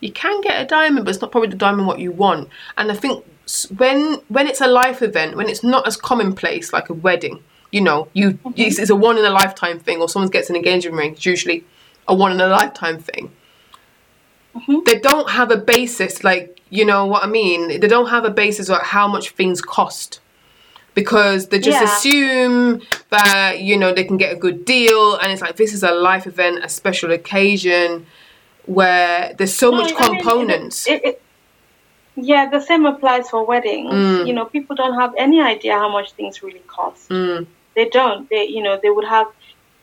[0.00, 2.48] you can get a diamond, but it's not probably the diamond what you want.
[2.76, 3.24] And I think
[3.76, 7.80] when when it's a life event, when it's not as commonplace like a wedding, you
[7.80, 10.96] know, you it's, it's a one in a lifetime thing, or someone gets an engagement
[10.96, 11.12] ring.
[11.12, 11.64] It's usually
[12.06, 13.30] a one in a lifetime thing.
[14.56, 14.84] Mhm.
[14.84, 17.80] They don't have a basis, like you know what I mean.
[17.80, 20.20] They don't have a basis of how much things cost
[20.94, 21.84] because they just Yeah.
[21.84, 22.80] assume
[23.10, 25.92] that you know they can get a good deal, and it's like this is a
[25.92, 28.06] life event, a special occasion
[28.66, 30.86] where there's so No, much I mean, it- components.
[30.86, 31.22] it- it-
[32.16, 33.92] yeah, the same applies for weddings.
[33.92, 34.26] Mm.
[34.26, 37.08] You know, people don't have any idea how much things really cost.
[37.10, 38.28] Mm, They don't.
[38.28, 39.28] They, you know, they would have,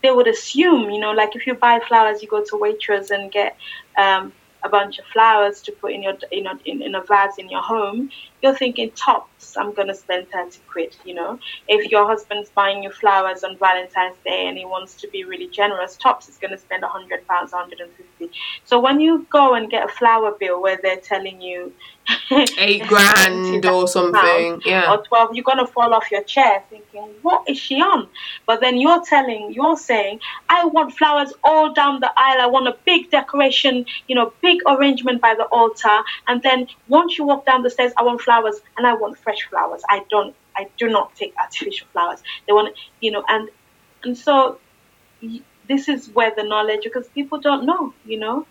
[0.04, 3.32] they would assume, you know, like if you buy flowers, you go to Waitrose and
[3.32, 3.56] get
[3.98, 4.34] um,
[4.66, 7.50] a bunch of flowers to put in your in a, in, in a vase in
[7.50, 8.10] your home,
[8.42, 10.96] you're thinking tops, I'm gonna spend thirty quid.
[11.06, 15.08] You know, if your husband's buying you flowers on Valentine's Day and he wants to
[15.10, 18.32] be really generous, tops is gonna spend hundred pounds, hundred and fifty.
[18.66, 21.72] So when you go and get a flower bill where they're telling you
[22.58, 27.48] eight grand or something, yeah, or twelve, you're gonna fall off your chair thinking, what
[27.48, 28.08] is she on?
[28.46, 32.42] But then you're telling, you're saying, I want flowers all down the aisle.
[32.42, 36.02] I want a big decoration, you know, big arrangement by the altar.
[36.28, 39.48] And then once you walk down the stairs, I want flowers and I want fresh
[39.50, 39.82] flowers.
[39.90, 42.22] I don't, I do not take artificial flowers.
[42.48, 43.50] They want, you know, and
[44.04, 44.60] and so
[45.68, 48.46] this is where the knowledge because people don't know, you know.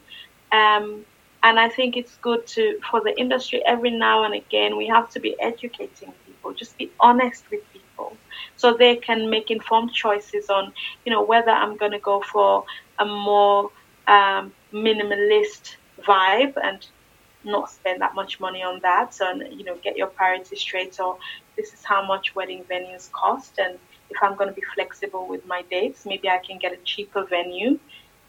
[0.50, 1.04] Um,
[1.44, 5.10] and I think it's good to for the industry every now and again we have
[5.10, 6.52] to be educating people.
[6.54, 8.16] Just be honest with people
[8.56, 10.72] so they can make informed choices on
[11.04, 12.64] you know whether I'm going to go for
[12.98, 13.70] a more
[14.08, 16.86] um, minimalist vibe and
[17.44, 21.18] not spend that much money on that so you know get your priorities straight or
[21.56, 23.78] this is how much wedding venues cost and
[24.10, 27.24] if I'm going to be flexible with my dates maybe I can get a cheaper
[27.24, 27.78] venue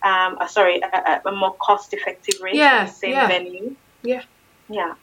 [0.06, 3.28] um, uh, sorry, a, a, more cost-effective rate yeah, for the same yeah.
[3.28, 3.76] venue.
[4.03, 4.22] Yeah.
[4.70, 4.93] Yeah.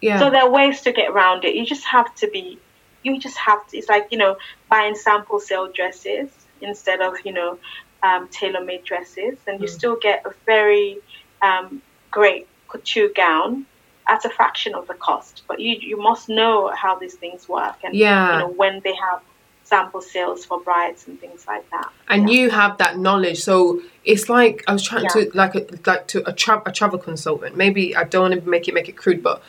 [0.00, 0.18] Yeah.
[0.18, 1.54] So there are ways to get around it.
[1.54, 2.58] You just have to be,
[3.02, 3.76] you just have to.
[3.76, 4.36] It's like you know
[4.70, 6.30] buying sample sale dresses
[6.62, 7.58] instead of you know
[8.02, 9.78] um, tailor-made dresses, and you Mm.
[9.78, 10.98] still get a very
[11.42, 13.66] um, great couture gown
[14.08, 15.42] at a fraction of the cost.
[15.48, 18.32] But you you must know how these things work, and Yeah.
[18.32, 19.20] you know when they have
[19.66, 21.90] sample sales for brides and things like that.
[22.08, 22.36] and Yeah.
[22.38, 25.24] you have that knowledge so it's like i was trying Yeah.
[25.24, 28.48] to like a, like to a, tra- a travel consultant maybe i don't want to
[28.48, 29.42] make it make it crude but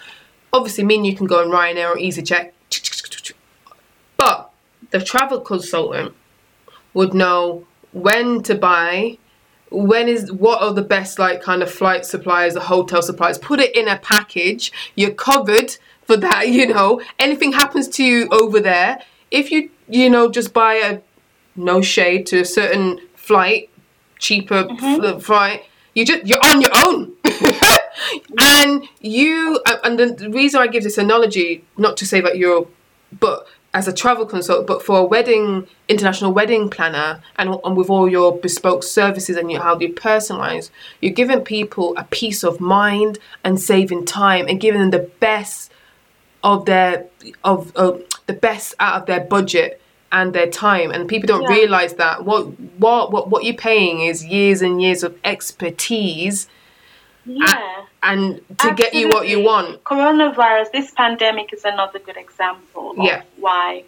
[0.52, 2.52] obviously me and you can go on ryanair or easyjet
[4.18, 4.52] but
[4.92, 6.14] the travel consultant
[6.94, 9.18] would know when to buy
[9.70, 13.60] when is what are the best like kind of flight suppliers the hotel suppliers put
[13.60, 18.60] it in a package you're covered for that you know anything happens to you over
[18.60, 19.00] there
[19.30, 21.02] if you you know just buy a
[21.56, 23.70] no shade to a certain flight
[24.20, 25.64] cheaper f- flight.
[25.94, 27.14] You just you're on your own.
[28.40, 32.38] And you uh, and the, the reason i give this analogy not to say that
[32.38, 32.68] you're
[33.20, 37.90] but as a travel consultant, but for a wedding, international wedding planner, and, and with
[37.90, 42.60] all your bespoke services and you, how you personalize, you're giving people a peace of
[42.60, 45.72] mind and saving time and giving them the best
[46.44, 47.06] of their
[47.44, 50.92] of, of the best out of their budget and their time.
[50.92, 51.54] And people don't Yeah.
[51.58, 52.44] realize that what
[52.78, 56.48] what what what you're paying is years and years of expertise
[57.26, 57.84] Yeah.
[58.04, 59.84] and to get you what you want.
[59.84, 63.84] Coronavirus, this pandemic is another good example of why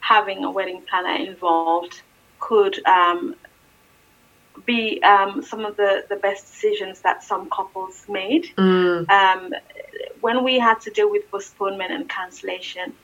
[0.00, 2.00] having a wedding planner involved
[2.40, 3.34] could um,
[4.64, 8.44] be um, some of the, the best decisions that some couples made.
[8.56, 9.54] Mm, Um,
[10.20, 12.94] when we had to deal with postponement and cancellation,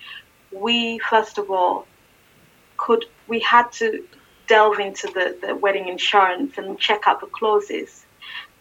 [0.55, 1.87] we first of all
[2.77, 4.05] could we had to
[4.47, 8.05] delve into the, the wedding insurance and check out the clauses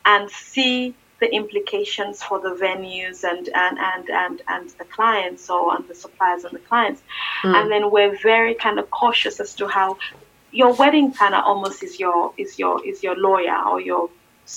[0.05, 5.75] and see the implications for the venues and and and and, and the clients or
[5.75, 7.01] and the suppliers and the clients
[7.41, 7.55] hmm.
[7.55, 9.97] and then we're very kind of cautious as to how
[10.51, 14.09] your wedding planner almost is your is your is your lawyer or your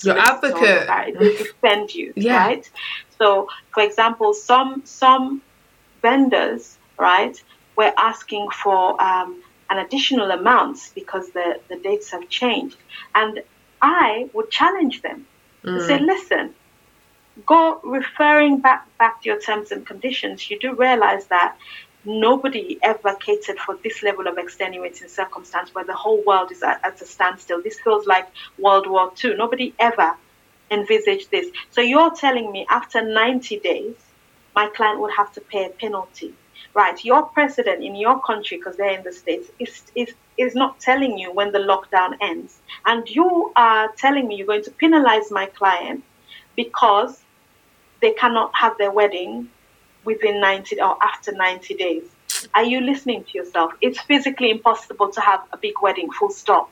[0.05, 0.87] or advocate.
[0.87, 1.11] guy.
[1.17, 2.37] they defend you Yeah.
[2.47, 2.69] right
[3.17, 5.41] so for example some some
[6.01, 7.41] vendors right?
[7.75, 12.77] We're asking for um, an additional amount because the, the dates have changed.
[13.13, 13.41] And
[13.81, 15.25] i would challenge them
[15.63, 16.53] to say listen
[17.45, 21.55] go referring back back to your terms and conditions you do realize that
[22.05, 26.79] nobody ever catered for this level of extenuating circumstance where the whole world is at,
[26.85, 27.61] at a standstill.
[27.61, 28.27] This feels like
[28.57, 30.15] world war ii nobody ever
[30.71, 31.47] envisaged this.
[31.71, 33.95] So you're telling me after 90 days
[34.55, 36.33] my client would have to pay a penalty
[36.73, 40.79] right your president in your country because they're in the states is, is is not
[40.79, 45.31] telling you when the lockdown ends and you are telling me you're going to penalize
[45.31, 46.03] my client
[46.55, 47.23] because
[48.01, 49.49] they cannot have their wedding
[50.03, 52.03] within 90 or after 90 days.
[52.53, 53.73] Are you listening to yourself?
[53.81, 56.69] It's physically impossible to have a big wedding, full stop.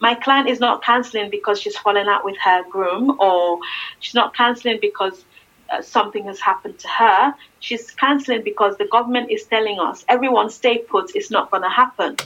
[0.00, 3.60] My client is not canceling because she's fallen out with her groom or
[4.00, 5.24] she's not canceling because
[5.72, 7.34] uh, something has happened to her.
[7.60, 11.70] She's canceling because the government is telling us everyone stay put, it's not going to
[11.70, 12.16] happen.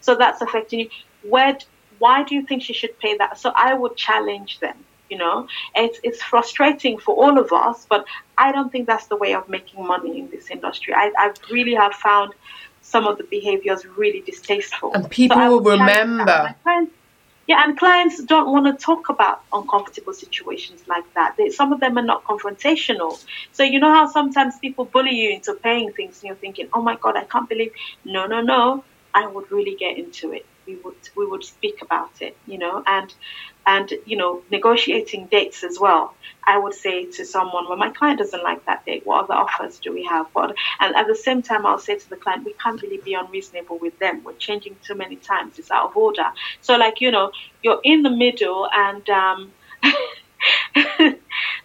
[0.00, 0.90] So that's affecting you.
[1.22, 1.58] Where,
[1.98, 3.38] why do you think she should pay that?
[3.38, 4.76] So I would challenge them.
[5.08, 8.04] You know, it's it's frustrating for all of us, but
[8.38, 10.94] I don't think that's the way of making money in this industry.
[10.94, 12.32] I, I really have found
[12.82, 14.92] some of the behaviors really distasteful.
[14.94, 16.58] And people I will would challenge that.
[16.64, 16.90] remember.
[17.50, 21.34] Yeah, and clients don't want to talk about uncomfortable situations like that.
[21.38, 23.20] They, some of them are not confrontational.
[23.52, 26.82] So you know how sometimes people bully you into paying things, and you're thinking, "Oh
[26.82, 27.72] my God, I can't believe."
[28.04, 28.84] No, no, no.
[29.14, 30.46] I would really get into it.
[30.68, 33.12] We would we would speak about it, you know, and
[33.66, 36.16] and you know negotiating dates as well.
[36.46, 39.02] I would say to someone well my client doesn't like that date.
[39.04, 40.26] What other offers do we have?
[40.32, 43.14] What and at the same time i'll say to the client we can't really be
[43.14, 44.22] unreasonable with them.
[44.24, 45.58] We're changing too many times.
[45.58, 46.26] It's out of order.
[46.60, 47.30] So like you know
[47.62, 49.52] you're in the middle and um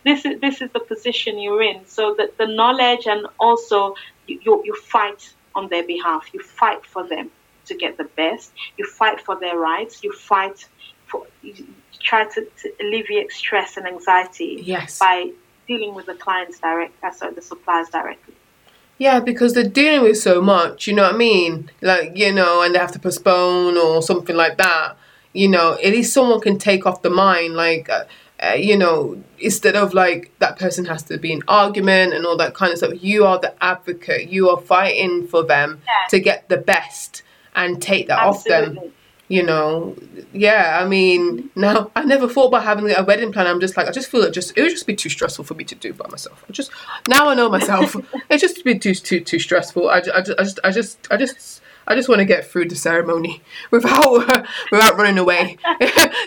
[0.03, 1.85] this is this is the position you're in.
[1.85, 3.95] So that the knowledge and also
[4.27, 6.27] you, you, you fight on their behalf.
[6.33, 7.31] You fight for them
[7.65, 8.53] to get the best.
[8.77, 10.03] You fight for their rights.
[10.03, 10.67] You fight
[11.07, 11.25] for
[12.05, 14.99] try to, to alleviate stress and anxiety Yes.
[14.99, 15.31] by
[15.67, 18.35] dealing with the clients direct, uh, sorry, the suppliers directly.
[18.97, 21.69] Yeah, because they're dealing with so much, you know what I mean?
[21.81, 24.95] Like, you know, and they have to postpone or something like that.
[25.33, 28.05] You know, at least someone can take off the mind, like, uh,
[28.41, 32.37] uh, you know, instead of like that person has to be in argument and all
[32.37, 32.93] that kind of stuff.
[33.01, 34.29] You are the advocate.
[34.29, 36.07] You are fighting for them Yeah.
[36.09, 37.23] to get the best
[37.55, 38.79] and take that off them.
[39.27, 39.95] You know,
[40.33, 40.79] yeah.
[40.79, 43.47] I mean, now I never thought about having a wedding plan.
[43.47, 45.55] I'm just like, I just feel it just it would just be too stressful for
[45.55, 46.43] me to do by myself.
[46.47, 46.71] I just
[47.09, 47.95] now I know myself.
[48.29, 49.89] it's just be too too too stressful.
[49.89, 52.67] I, I, ju- I just I just I just I just want to get through
[52.67, 55.57] the ceremony without without running away.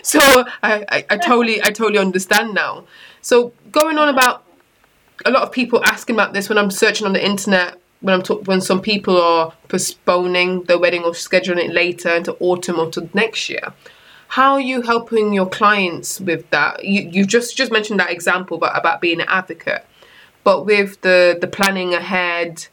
[0.03, 0.19] so
[0.61, 2.83] I, I I totally I totally understand now.
[3.21, 4.43] So going on about
[5.25, 7.79] a lot of people asking about this when I'm searching on the internet.
[8.01, 12.35] When I'm talk- when some people are postponing their wedding or scheduling it later into
[12.39, 13.73] autumn or to next year,
[14.29, 16.85] how are you helping your clients with that?
[16.85, 19.85] You you just just mentioned that example about about being an advocate,
[20.43, 22.67] but with the the planning ahead,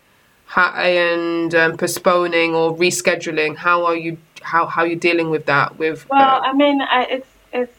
[0.54, 5.78] and um, postponing or rescheduling, how are you how how are you dealing with that?
[5.78, 7.78] With Well, uh, I mean, I, it's it's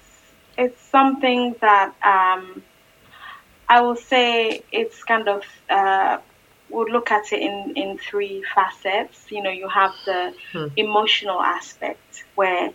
[0.58, 2.64] it's something that um,
[3.70, 6.18] I will say it's kind of uh,
[6.70, 9.26] we'll look at it in in three facets.
[9.32, 10.68] You know, you have the Hmm.
[10.78, 12.06] emotional aspect
[12.36, 12.72] where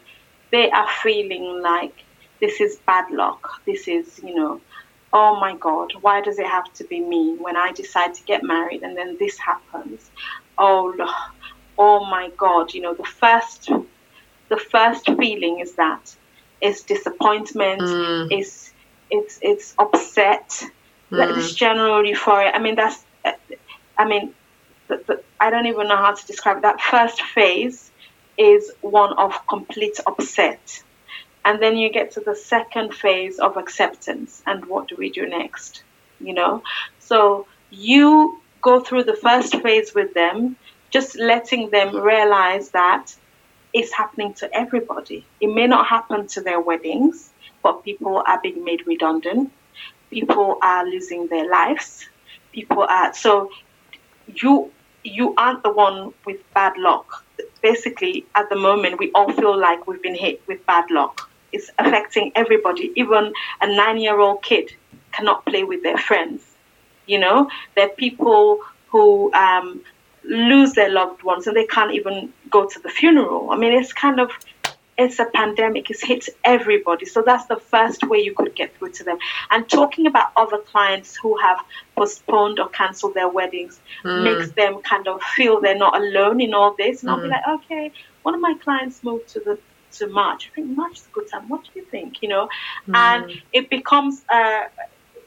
[0.53, 1.95] they are feeling like
[2.40, 3.40] this is bad luck.
[3.66, 4.62] This is you know.
[5.14, 5.88] Oh my God!
[6.01, 9.16] Why does it have to be me when I decide to get married and then
[9.20, 10.11] this happens?
[10.59, 10.93] Oh,
[11.78, 12.72] oh my God!
[12.74, 13.70] You know the first
[14.51, 16.05] the first feeling is that
[16.61, 18.32] it's disappointment Mm.
[18.32, 18.72] is
[19.11, 20.49] it's it's upset
[21.12, 21.34] Mm.
[21.34, 23.05] this general euphoria i mean that's
[24.03, 24.34] i mean
[24.88, 26.62] the, the, i don't even know how to describe it.
[26.62, 27.90] that first phase
[28.38, 30.82] is one of complete upset
[31.44, 35.26] and then you get to the second phase of acceptance and what do we do
[35.26, 35.82] next
[36.20, 36.62] you know
[36.98, 40.57] so you go through the first phase with them
[40.90, 43.14] just letting them realize that
[43.72, 45.24] it's happening to everybody.
[45.40, 47.30] It may not happen to their weddings,
[47.62, 49.50] but people are being made redundant.
[50.11, 52.07] People are losing their lives.
[52.53, 53.50] People are so
[54.34, 54.70] you
[55.04, 57.24] you aren't the one with bad luck.
[57.60, 61.28] Basically, at the moment, we all feel like we've been hit with bad luck.
[61.52, 62.92] It's affecting everybody.
[62.96, 64.72] Even a nine-year-old kid
[65.12, 66.42] cannot play with their friends.
[67.06, 69.82] You know, there are people who um,
[70.24, 73.50] lose their loved ones and they can't even go to the funeral.
[73.50, 74.30] I mean, it's kind of
[74.99, 75.90] it's a pandemic.
[75.90, 77.07] It's hit everybody.
[77.07, 79.18] So that's the first way you could get through to them.
[79.51, 81.59] And talking about other clients who have
[81.97, 86.74] postponed or cancelled their weddings makes them kind of feel they're not alone in all
[86.76, 87.03] this.
[87.03, 89.59] And I'll be like, okay, one of my clients moved to the
[89.93, 90.49] to March.
[90.51, 91.49] I think March is a good time.
[91.49, 92.22] What do you think?
[92.22, 92.49] You know,
[92.95, 94.64] and it becomes uh,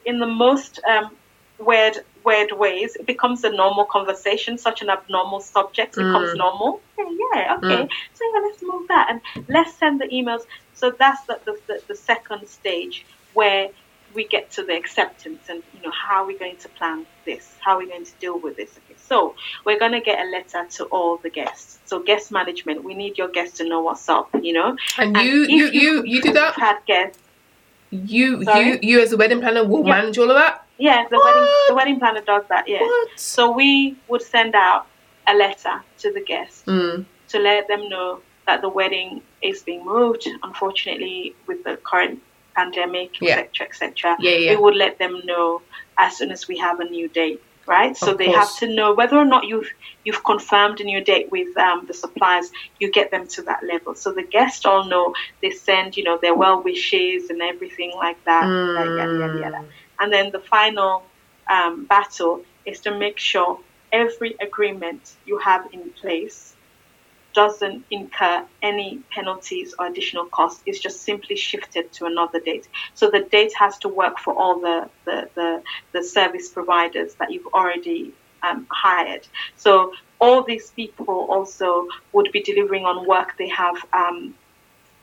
[0.04, 1.10] in the most um,
[1.58, 2.96] weird weird ways.
[2.96, 4.58] It becomes a normal conversation.
[4.58, 6.38] Such an abnormal subject becomes mm.
[6.38, 6.80] normal.
[6.98, 7.82] Yeah, yeah, okay.
[7.84, 7.90] Mm.
[8.14, 10.42] So yeah, let's move that and let's send the emails.
[10.74, 13.70] So that's the, the, the, the second stage where
[14.14, 17.54] we get to the acceptance and you know how are we going to plan this?
[17.60, 18.70] How are we going to deal with this?
[18.70, 19.34] Okay, so
[19.64, 21.78] we're going to get a letter to all the guests.
[21.84, 24.30] So guest management, we need your guests to know what's up.
[24.40, 26.54] You know, and and you you you you do that.
[26.54, 27.22] Had guests.
[28.04, 28.78] You you Sorry?
[28.82, 29.94] you as a wedding planner will Yeah.
[29.96, 30.64] manage all of that.
[30.78, 32.68] Yeah, the wedding the wedding planner does that.
[32.68, 32.80] Yeah.
[32.80, 33.08] What?
[33.18, 34.86] So we would send out
[35.26, 37.04] a letter to the guests Mm.
[37.28, 40.28] to let them know that the wedding is being moved.
[40.42, 42.22] Unfortunately, with the current
[42.54, 43.38] pandemic, Yeah.
[43.38, 44.50] etc., etc., Yeah, yeah.
[44.52, 45.62] we would let them know
[45.98, 47.42] as soon as we have a new date.
[47.66, 49.68] Right, so they have to know whether or not you've
[50.04, 52.50] you've confirmed in your date with um, the suppliers.
[52.78, 55.14] You get them to that level, so the guests all know.
[55.42, 58.44] They send you know their well wishes and everything like that.
[58.44, 59.64] Yada, yada, yada, yada.
[59.98, 61.02] And then the final
[61.50, 63.58] um, battle is to make sure
[63.92, 66.55] every agreement you have in place
[67.36, 70.62] doesn't incur any penalties or additional costs.
[70.64, 72.66] It's just simply shifted to another date.
[72.94, 75.62] So the date has to work for all the, the, the,
[75.92, 79.28] the service providers that you've already um, hired.
[79.56, 84.34] So all these people also would be delivering on work they have um,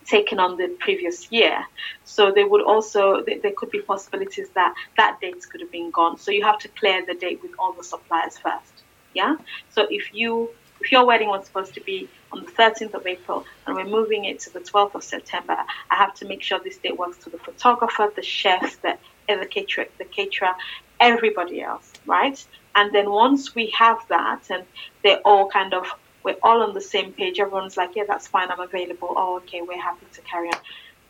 [0.05, 1.63] taken on the previous year.
[2.03, 6.17] So they would also there could be possibilities that that date could have been gone.
[6.17, 8.73] So you have to clear the date with all the suppliers first.
[9.13, 9.35] Yeah.
[9.69, 10.49] So if you
[10.83, 14.25] if your wedding was supposed to be on the 13th of April and we're moving
[14.25, 15.55] it to the 12th of September,
[15.89, 19.45] I have to make sure this date works to the photographer, the chef, the, the
[19.45, 20.53] caterer, the caterer,
[20.99, 22.43] everybody else, right?
[22.75, 24.65] And then once we have that and
[25.03, 25.87] they're all kind of
[26.23, 27.39] we're all on the same page.
[27.39, 28.49] Everyone's like, yeah, that's fine.
[28.49, 29.13] I'm available.
[29.15, 30.59] Oh, okay, we're happy to carry on.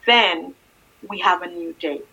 [0.08, 0.56] Then
[1.08, 2.06] we have a new date.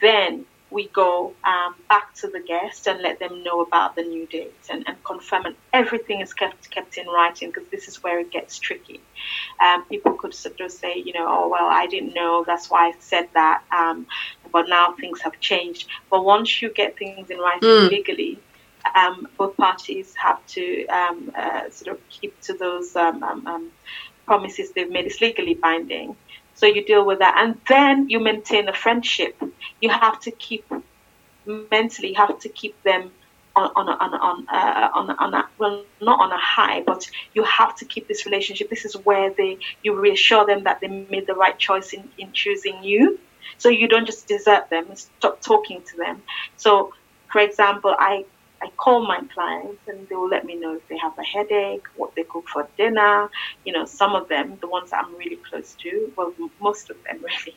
[0.00, 4.26] Then we go um, back to the guest and let them know about the new
[4.26, 8.20] date and, and confirm and everything is kept kept in writing because this is where
[8.20, 9.00] it gets tricky.
[9.60, 12.88] Um, people could sort of say, you know, oh well, I didn't know, that's why
[12.88, 14.06] I said that, um,
[14.52, 15.88] but now things have changed.
[16.10, 17.90] But once you get things in writing mm.
[17.90, 18.38] legally,
[18.94, 23.70] um, both parties have to um, uh, sort of keep to those um, um, um,
[24.26, 25.06] promises they've made.
[25.06, 26.16] It's legally binding.
[26.60, 27.36] So you deal with that.
[27.38, 29.34] And then you maintain a friendship.
[29.80, 30.70] You have to keep
[31.70, 33.10] mentally, you have to keep them
[33.56, 37.44] on, on, on, on, uh, on, on a, well, not on a high, but you
[37.44, 38.68] have to keep this relationship.
[38.68, 42.30] This is where they, you reassure them that they made the right choice in, in
[42.32, 43.18] choosing you.
[43.56, 46.22] So you don't just desert them and stop talking to them.
[46.58, 46.92] So,
[47.32, 48.26] for example, I
[48.62, 51.84] I call my clients and they will let me know if they have a headache,
[51.96, 53.30] what they cook for dinner.
[53.64, 57.18] You know, some of them, the ones I'm really close to, well, most of them
[57.22, 57.56] really.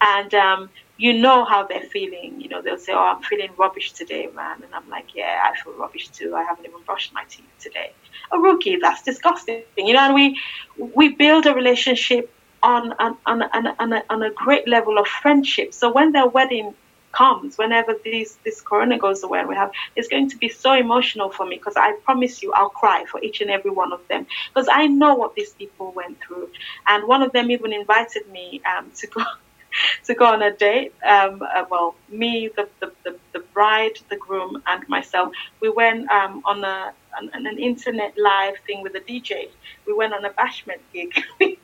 [0.00, 2.40] And um, you know how they're feeling.
[2.40, 5.58] You know, they'll say, "Oh, I'm feeling rubbish today, man," and I'm like, "Yeah, I
[5.60, 6.34] feel rubbish too.
[6.34, 7.92] I haven't even brushed my teeth today."
[8.32, 9.62] A rookie, that's disgusting.
[9.76, 10.38] You know, and we
[10.76, 12.30] we build a relationship
[12.62, 15.72] on on on, on, on, a, on a great level of friendship.
[15.72, 16.74] So when their wedding
[17.12, 21.30] comes, whenever this this corona goes away we have, it's going to be so emotional
[21.30, 24.26] for me because I promise you I'll cry for each and every one of them
[24.48, 26.50] because I know what these people went through.
[26.86, 29.22] And one of them even invited me um, to go.
[30.04, 30.92] to go on a date.
[31.06, 36.10] Um, uh, well, me, the, the, the, the, bride, the groom, and myself, we went
[36.10, 39.48] um, on a on, an internet live thing with a DJ.
[39.86, 41.12] We went on a bashment gig.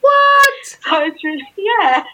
[0.00, 0.78] What?
[0.86, 2.04] Poetry, yeah.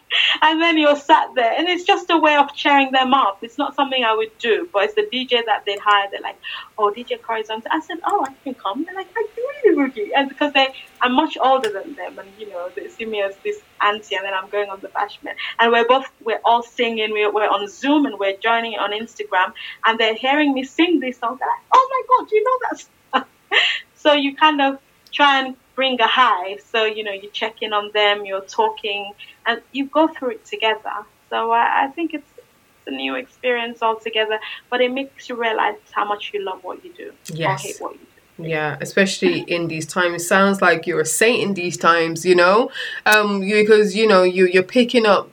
[0.42, 3.38] And then you're sat there, and it's just a way of cheering them up.
[3.42, 6.08] It's not something I would do, but it's the DJ that they'd hire.
[6.10, 6.38] They're like,
[6.78, 10.14] "Oh, DJ Corey's on." I said, "Oh, I can come." They're like, "I really, really,"
[10.14, 10.68] and because they,
[11.02, 14.24] I'm much older than them, and you know, they see me as this auntie, and
[14.24, 17.12] then I'm going on the bashment, and we're both, we're all singing.
[17.12, 19.52] We're, we're on Zoom and we're joining on Instagram,
[19.84, 21.38] and they're hearing me sing these songs.
[21.38, 23.26] They're like, "Oh my God, do you know that?"
[23.94, 24.78] so you kind of
[25.12, 26.60] try and bring a hive.
[26.60, 29.12] So, you know, you check in on them, you're talking,
[29.46, 31.04] and you go through it together.
[31.30, 34.38] So I, I think it's, it's a new experience altogether,
[34.70, 37.64] but it makes you realize how much you love what you do yes.
[37.64, 38.48] or hate what you do.
[38.48, 40.22] Yeah, especially in these times.
[40.22, 42.70] It sounds like you're a saint in these times, you know,
[43.06, 45.30] um, because you know you you're picking up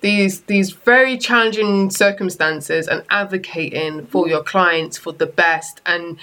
[0.00, 6.16] these these very challenging circumstances and advocating for your clients for the best, and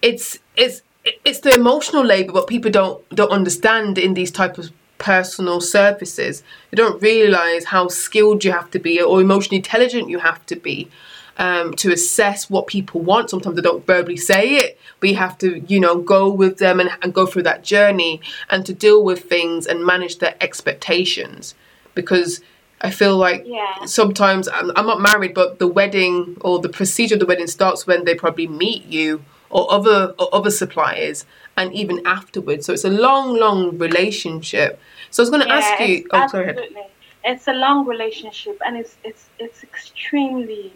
[0.00, 0.80] it's it's
[1.24, 6.42] it's the emotional labor what people don't don't understand in these type of personal services
[6.70, 10.56] they don't realize how skilled you have to be or emotionally intelligent you have to
[10.56, 10.90] be
[11.38, 13.30] um, to assess what people want.
[13.30, 16.78] Sometimes they don't verbally say it but you have to you know go with them
[16.78, 18.20] and, and go through that journey
[18.50, 21.54] and to deal with things and manage their expectations.
[21.94, 22.40] Because
[22.82, 23.84] I feel like yeah.
[23.86, 27.86] sometimes I'm, I'm not married, but the wedding or the procedure of the wedding starts
[27.86, 31.26] when they probably meet you or other or other suppliers
[31.56, 32.66] and even afterwards.
[32.66, 34.80] So it's a long, long relationship.
[35.10, 36.06] So I was going to yeah, ask you.
[36.10, 36.68] Oh, absolutely.
[36.72, 36.86] Sorry.
[37.22, 40.72] It's a long relationship, and it's it's it's extremely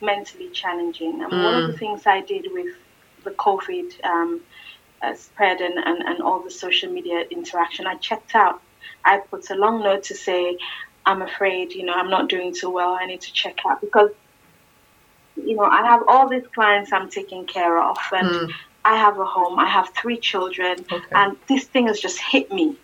[0.00, 1.22] mentally challenging.
[1.22, 1.44] And mm.
[1.44, 1.78] one of the mm.
[1.78, 2.74] things I did with
[3.24, 4.40] the COVID um,
[5.02, 8.62] uh, spread and, and, and all the social media interaction, I checked out.
[9.04, 10.56] I put a long note to say,
[11.04, 12.96] I'm afraid, you know, I'm not doing too well.
[13.00, 14.10] I need to check out because
[15.44, 18.52] you know, I have all these clients I'm taking care of, and mm.
[18.84, 19.58] I have a home.
[19.58, 21.04] I have three children, okay.
[21.12, 22.76] and this thing has just hit me.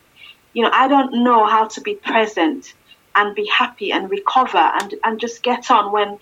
[0.53, 2.75] You know, I don't know how to be present
[3.15, 6.19] and be happy and recover and, and just get on when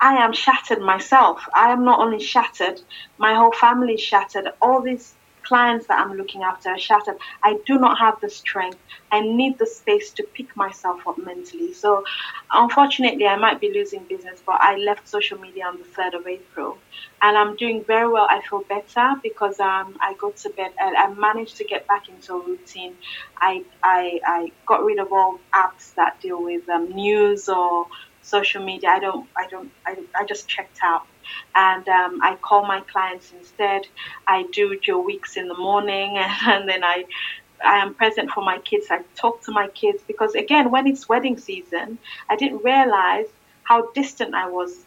[0.00, 1.48] I am shattered myself.
[1.54, 2.80] I am not only shattered,
[3.18, 4.52] my whole family is shattered.
[4.62, 5.14] All these
[5.48, 7.16] clients that I'm looking after are shattered.
[7.42, 8.78] I do not have the strength.
[9.10, 11.72] I need the space to pick myself up mentally.
[11.72, 12.04] So,
[12.52, 16.26] unfortunately, I might be losing business, but I left social media on the 3rd of
[16.26, 16.76] April.
[17.22, 18.26] And I'm doing very well.
[18.28, 22.08] I feel better because um, I got to bed and I managed to get back
[22.10, 22.94] into a routine.
[23.38, 27.86] I, I, I got rid of all apps that deal with um, news or
[28.20, 28.90] social media.
[28.90, 31.06] I don't, I don't, I, I just checked out
[31.54, 33.86] and um, I call my clients instead.
[34.26, 37.04] I do Joe Wicks in the morning, and, and then I
[37.64, 38.86] I am present for my kids.
[38.90, 41.98] I talk to my kids because again, when it's wedding season,
[42.28, 43.26] I didn't realize
[43.64, 44.86] how distant I was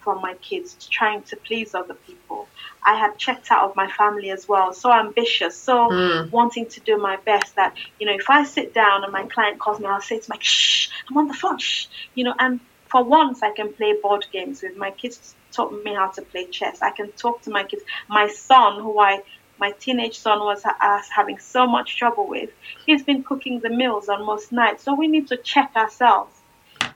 [0.00, 2.48] from my kids, trying to please other people.
[2.84, 6.30] I had checked out of my family as well, so ambitious, so mm.
[6.30, 7.56] wanting to do my best.
[7.56, 10.30] That you know, if I sit down and my client calls me, I'll say to
[10.30, 13.94] my, "Shh, I'm on the phone." Shh, you know, and for once, I can play
[14.02, 16.82] board games with my kids taught me how to play chess.
[16.82, 17.82] I can talk to my kids.
[18.08, 19.22] My son, who I
[19.60, 22.48] my teenage son was uh, having so much trouble with,
[22.86, 24.82] he's been cooking the meals on most nights.
[24.82, 26.34] So we need to check ourselves,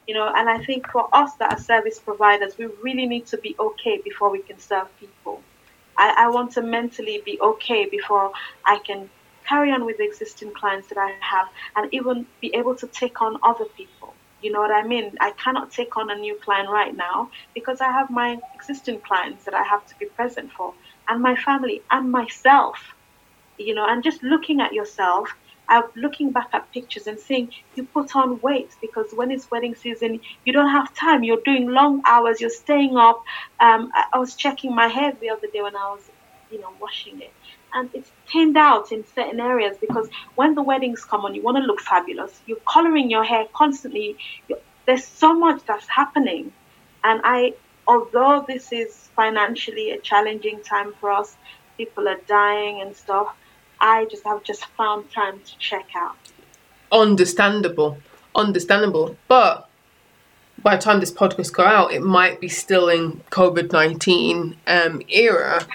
[0.09, 0.33] you know.
[0.35, 4.01] And I think for us that are service providers, we really need to be okay
[4.03, 5.43] before we can serve people.
[5.97, 8.33] I, I want to mentally be okay before
[8.65, 9.11] I can
[9.47, 13.21] carry on with the existing clients that I have and even be able to take
[13.21, 13.94] on other people.
[14.45, 15.15] You know what I mean?
[15.23, 19.47] I cannot take on a new client right now because I have my existing clients
[19.47, 20.75] that I have to be present for,
[21.09, 22.77] and my family, and myself.
[23.57, 25.31] You know, and just looking at yourself,
[25.71, 29.75] I'm looking back at pictures and seeing you put on weight because when it's wedding
[29.77, 31.25] season, you don't have time.
[31.25, 32.39] You're doing long hours.
[32.43, 33.23] You're staying up.
[33.61, 36.11] Um, I was checking my hair the other day when I was,
[36.51, 37.33] you know, washing it,
[37.75, 41.57] and it's thinned out in certain areas because when the weddings come on, you want
[41.57, 42.41] to look fabulous.
[42.47, 44.17] You're coloring your hair constantly.
[44.87, 46.53] There's so much that's happening.
[47.03, 47.55] And I,
[47.87, 51.37] although this is financially a challenging time for us,
[51.77, 53.35] people are dying and stuff,
[53.81, 56.17] I just have just found time to check out.
[56.93, 57.99] Understandable.
[58.35, 59.17] Understandable.
[59.27, 59.69] But
[60.63, 65.03] by the time this podcast go out, it might be still in COVID nineteen um,
[65.09, 65.67] era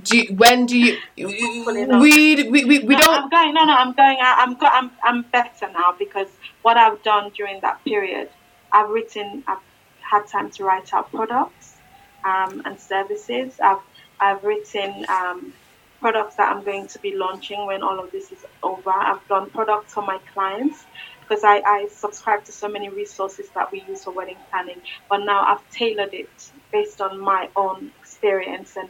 [0.00, 3.74] do you, when do you we, we, we, we no, don't I'm going no no
[3.74, 6.28] I'm going I'm go, I'm I'm better now because
[6.62, 8.30] what I've done during that period
[8.72, 9.58] I've written I've
[10.00, 11.76] had time to write out products
[12.24, 13.58] um, and services.
[13.62, 13.80] I've
[14.20, 15.54] I've written um,
[16.00, 18.90] products that I'm going to be launching when all of this is over.
[18.90, 20.86] I've done products for my clients
[21.20, 25.18] because I, I subscribe to so many resources that we use for wedding planning but
[25.18, 28.88] now I've tailored it based on my own experience and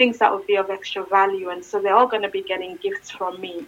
[0.00, 1.50] things that would be of extra value.
[1.50, 3.66] And so they're all going to be getting gifts from me,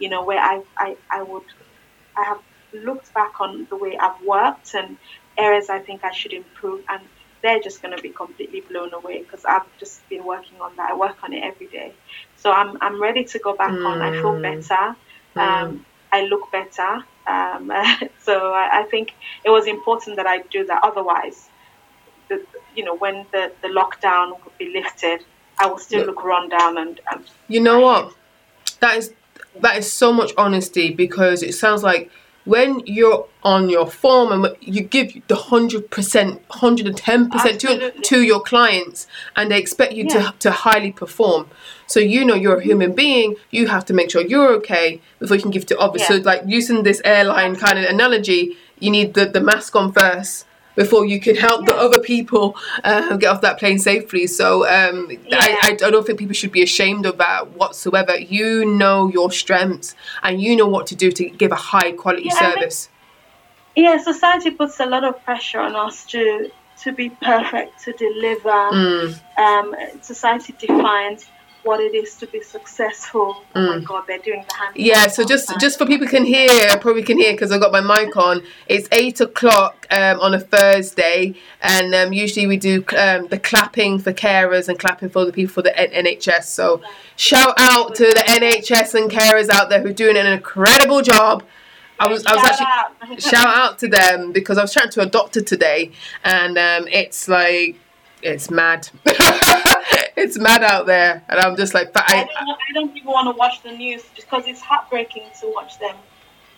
[0.00, 1.44] you know, where I, I, I would,
[2.16, 4.96] I have looked back on the way I've worked and
[5.36, 6.82] areas I think I should improve.
[6.88, 7.00] And
[7.42, 10.90] they're just going to be completely blown away because I've just been working on that.
[10.90, 11.92] I work on it every day.
[12.34, 13.86] So I'm, I'm ready to go back mm.
[13.86, 14.02] on.
[14.02, 14.42] I feel mm.
[14.42, 14.96] better.
[15.36, 15.40] Mm.
[15.40, 17.04] Um, I look better.
[17.28, 17.70] Um,
[18.20, 19.14] so I, I, think
[19.44, 20.80] it was important that I do that.
[20.82, 21.48] Otherwise,
[22.28, 25.24] the, you know, when the, the lockdown would be lifted,
[25.60, 26.24] I will still look.
[26.24, 28.14] run down and, and you know what?
[28.80, 29.12] that is
[29.60, 32.10] that is so much honesty because it sounds like
[32.44, 39.06] when you're on your form and you give the 100% 110% to, to your clients
[39.36, 40.30] and they expect you yeah.
[40.30, 41.46] to, to highly perform.
[41.86, 42.96] So you know you're a human mm-hmm.
[42.96, 46.02] being you have to make sure you're okay before you can give to others.
[46.02, 46.08] Yeah.
[46.08, 50.46] so like using this airline kind of analogy you need the, the mask on first
[50.78, 54.28] before you can help the other people uh, get off that plane safely.
[54.28, 55.38] So um, yeah.
[55.40, 58.16] I, I, don't think people should be ashamed of that whatsoever.
[58.16, 62.28] You know your strengths and you know what to do to give a high quality
[62.30, 62.88] yeah, service.
[63.74, 66.50] yeah, society puts a lot of pressure on us to
[66.82, 68.48] to be perfect, to deliver.
[68.48, 69.20] Mm.
[69.36, 71.26] Um, society defines
[71.62, 73.42] what it is to be successful.
[73.54, 73.78] Oh mm.
[73.78, 74.76] my god, they're doing the hand.
[74.76, 77.80] Yeah, so just just for people can hear, probably can hear because I've got my
[77.80, 78.42] mic on.
[78.66, 83.98] It's eight o'clock um, on a Thursday, and um, usually we do um, the clapping
[83.98, 86.44] for carers and clapping for the people for the NHS.
[86.44, 86.82] So
[87.16, 91.44] shout out to the NHS and carers out there who are doing an incredible job.
[92.00, 92.60] I was, I was shout
[93.00, 93.22] actually out.
[93.30, 95.92] shout out to them because I was chatting to a doctor today,
[96.24, 97.76] and um, it's like
[98.22, 98.88] it's mad.
[100.18, 103.26] it's mad out there, and I'm just like, I, I, don't, I don't even want
[103.32, 105.96] to watch the news just because it's heartbreaking to watch them,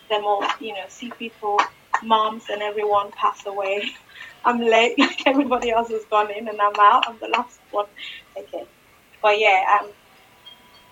[0.09, 1.59] them all, you know, see people,
[2.03, 3.91] moms and everyone pass away.
[4.45, 7.05] I'm late, like everybody else has gone in, and I'm out.
[7.07, 7.87] I'm the last one.
[8.37, 8.65] Okay,
[9.23, 9.91] but yeah, um,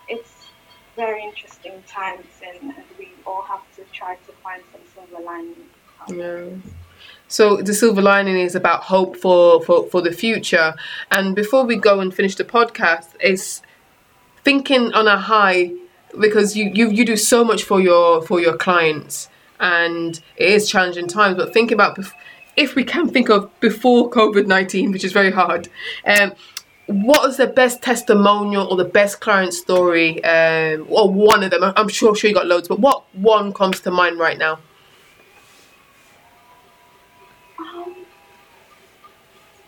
[0.08, 0.48] it's
[0.96, 5.54] very interesting times, and, and we all have to try to find some silver lining.
[6.08, 6.50] Yeah.
[7.28, 10.74] So the silver lining is about hope for, for, for the future.
[11.10, 13.60] And before we go and finish the podcast, is
[14.44, 15.72] thinking on a high
[16.18, 19.28] because you, you you do so much for your for your clients.
[19.60, 21.98] And it is challenging times but think about
[22.56, 25.68] if we can think of before covid-19 which is very hard
[26.06, 26.32] um
[26.86, 31.64] what was the best testimonial or the best client story um or one of them?
[31.64, 34.60] I'm I'm sure sure you got loads but what one comes to mind right now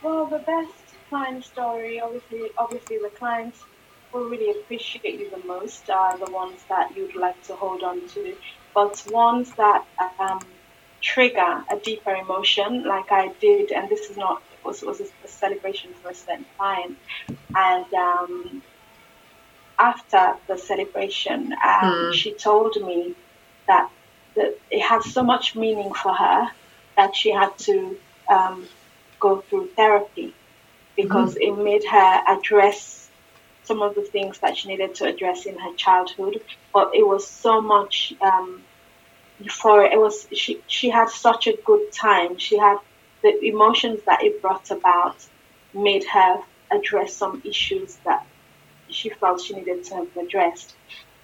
[0.03, 3.61] well, the best client story, obviously, obviously the clients
[4.13, 8.07] who really appreciate you the most are the ones that you'd like to hold on
[8.09, 8.37] to,
[8.75, 9.85] but ones that
[10.19, 10.41] um,
[11.01, 15.95] trigger a deeper emotion, like I did, and this is not was was a celebration
[16.03, 16.99] for a certain client,
[17.55, 18.63] and um,
[19.79, 22.13] after the celebration, um, Hmm.
[22.13, 23.15] she told me
[23.67, 23.91] that
[24.35, 26.51] that it had so much meaning for her
[26.97, 27.99] that she had to
[28.29, 28.69] um,
[29.21, 30.35] go through therapy
[30.97, 33.09] because it made her address
[33.63, 36.43] some of the things that she needed to address in her childhood.
[36.75, 38.63] But it was so much um,
[39.39, 39.93] euphoria.
[39.93, 40.63] It was she.
[40.67, 42.39] She had such a good time.
[42.39, 42.79] She had
[43.23, 45.17] the emotions that it brought about
[45.75, 46.41] made her
[46.71, 48.27] address some issues that
[48.89, 50.75] she felt she needed to have addressed.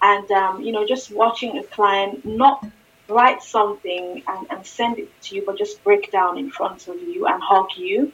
[0.01, 2.65] And um, you know, just watching a client not
[3.09, 7.01] write something and, and send it to you, but just break down in front of
[7.01, 8.13] you and hug you.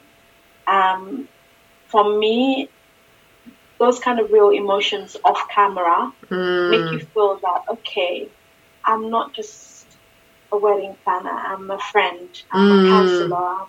[0.67, 1.29] Um,
[1.87, 2.69] for me,
[3.79, 6.11] those kind of real emotions off camera
[6.67, 8.31] make you feel that okay,
[8.85, 9.97] I'm not just
[10.51, 11.31] a wedding planner.
[11.31, 12.29] I'm a friend.
[12.51, 12.85] I'm Mm.
[12.85, 13.67] a counselor.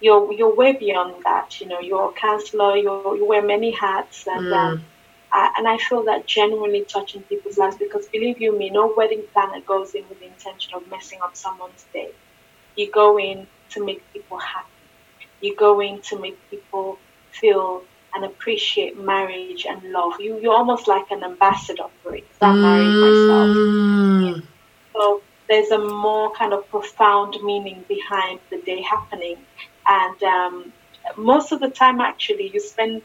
[0.00, 1.60] You're you're way beyond that.
[1.60, 2.76] You know, you're a counselor.
[2.76, 4.91] You're, you wear many hats, and um,
[5.32, 9.22] I, and I feel that genuinely touching people's lives because believe you me, no wedding
[9.32, 12.10] planner goes in with the intention of messing up someone's day.
[12.76, 14.68] You go in to make people happy.
[15.40, 16.98] You go in to make people
[17.30, 17.82] feel
[18.14, 20.20] and appreciate marriage and love.
[20.20, 22.24] You you're almost like an ambassador for it.
[22.40, 23.48] I'm married myself.
[23.56, 24.46] Mm.
[24.92, 29.38] So there's a more kind of profound meaning behind the day happening.
[29.86, 30.72] And um,
[31.16, 33.02] most of the time, actually, you spend,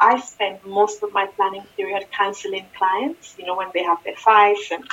[0.00, 4.16] I spend most of my planning period counseling clients, you know, when they have their
[4.16, 4.84] fights and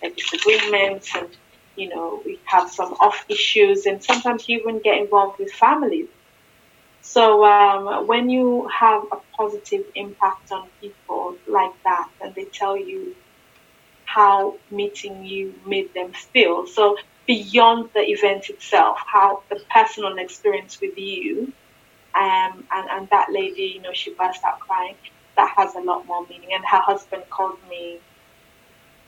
[0.00, 1.28] their disagreements and,
[1.76, 6.08] you know, we have some off issues and sometimes you even get involved with families.
[7.02, 12.76] So um, when you have a positive impact on people like that and they tell
[12.76, 13.14] you
[14.04, 16.66] how meeting you made them feel.
[16.66, 16.96] So
[17.26, 21.52] beyond the event itself, how the personal experience with you,
[22.14, 24.94] um, and, and that lady, you know, she burst out crying.
[25.36, 26.52] That has a lot more meaning.
[26.52, 27.98] And her husband called me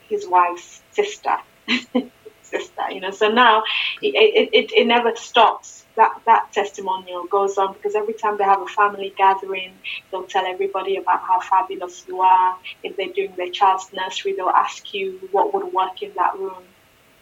[0.08, 1.36] his wife's sister.
[2.42, 3.10] sister, you know.
[3.10, 3.62] So now
[4.02, 5.84] it, it, it, never stops.
[5.96, 9.72] That that testimonial goes on because every time they have a family gathering,
[10.10, 12.58] they'll tell everybody about how fabulous you are.
[12.82, 16.62] If they're doing their child's nursery, they'll ask you what would work in that room.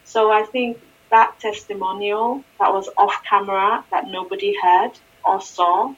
[0.03, 0.77] So I think
[1.09, 4.91] that testimonial that was off camera that nobody heard
[5.25, 5.93] or saw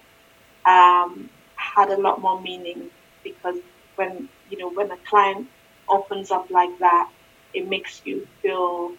[0.66, 2.90] um, had a lot more meaning
[3.24, 3.58] because
[3.96, 5.48] when you know when a client
[5.90, 7.10] opens up like that,
[7.54, 8.92] it makes you feel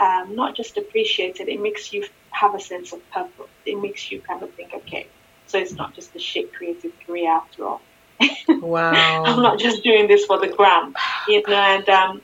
[0.00, 1.48] um, not just appreciated.
[1.48, 3.50] It makes you have a sense of purpose.
[3.66, 5.06] It makes you kind of think, okay,
[5.46, 7.82] so it's not just a shit creative career after all.
[8.48, 10.94] Wow, I'm not just doing this for the gram,
[11.26, 11.54] you know.
[11.54, 12.22] And um,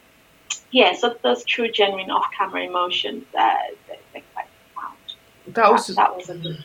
[0.70, 3.54] yeah, so those true, genuine off-camera emotions, uh,
[3.86, 4.96] they're, they're quite profound.
[5.48, 6.64] That was that was a good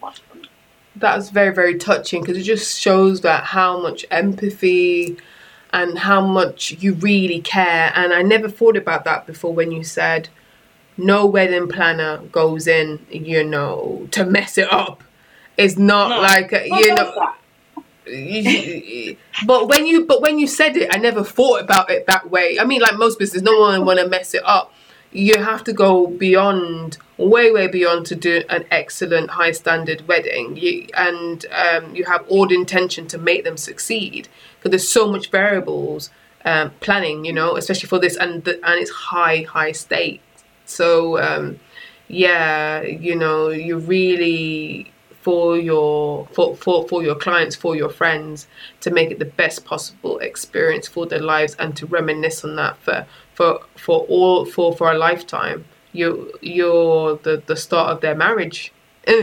[0.00, 0.48] one for me.
[0.96, 5.16] that was very very touching because it just shows that how much empathy
[5.72, 9.84] and how much you really care and i never thought about that before when you
[9.84, 10.28] said
[10.96, 15.04] no wedding planner goes in you know to mess it up
[15.56, 16.20] it's not No.
[16.20, 17.34] like a, you know
[19.46, 22.58] but when you but when you said it i never thought about it that way
[22.58, 24.72] i mean like most businesses, no one want to mess it up
[25.10, 30.56] you have to go beyond way way beyond to do an excellent high standard wedding.
[30.56, 34.28] You, and um, you have all the intention to make them succeed.
[34.56, 36.10] Because there's so much variables
[36.44, 40.22] um, planning you know especially for this and the, and it's high high stakes.
[40.64, 41.60] So um,
[42.08, 48.46] yeah you know you really for your for, for for your clients for your friends
[48.80, 52.78] to make it the best possible experience for their lives and to reminisce on that
[52.78, 53.06] for
[53.38, 58.72] for for all for for a lifetime you you're the the start of their marriage
[59.06, 59.14] no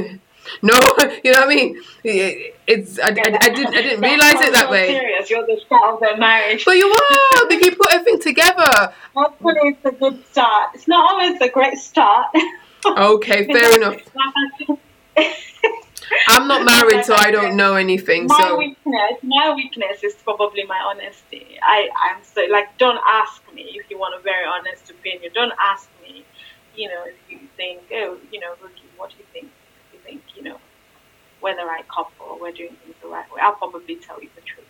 [1.26, 4.70] you know what i mean it's i, I, I didn't i didn't realize it that
[4.72, 5.30] way Serious.
[5.30, 6.64] You're the start of their marriage.
[6.64, 10.72] but you are because you put everything together Hopefully, it's a good start.
[10.76, 12.28] It's not always a great start.
[12.86, 14.02] okay fair enough
[16.28, 18.28] I'm not married, so I don't know anything.
[18.28, 21.58] My so weakness, my weakness is probably my honesty.
[21.62, 25.32] I, I'm so like, don't ask me if you want a very honest opinion.
[25.34, 26.26] Don't ask me,
[26.76, 29.52] you know, if you think, oh, you know, Rookie, what do you think?
[29.94, 30.58] You think, you know,
[31.42, 33.42] we're the right couple or we're doing things the right way.
[33.42, 34.66] I'll probably tell you the truth.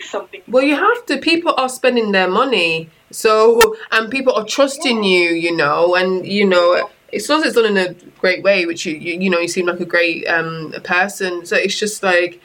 [0.02, 0.42] Something.
[0.46, 1.18] Well, you have to.
[1.18, 5.30] People are spending their money, so and people are trusting you.
[5.30, 8.94] You know, and you know, it's not it's done in a great way, which you
[8.94, 11.44] you, you know you seem like a great um person.
[11.46, 12.40] So it's just like,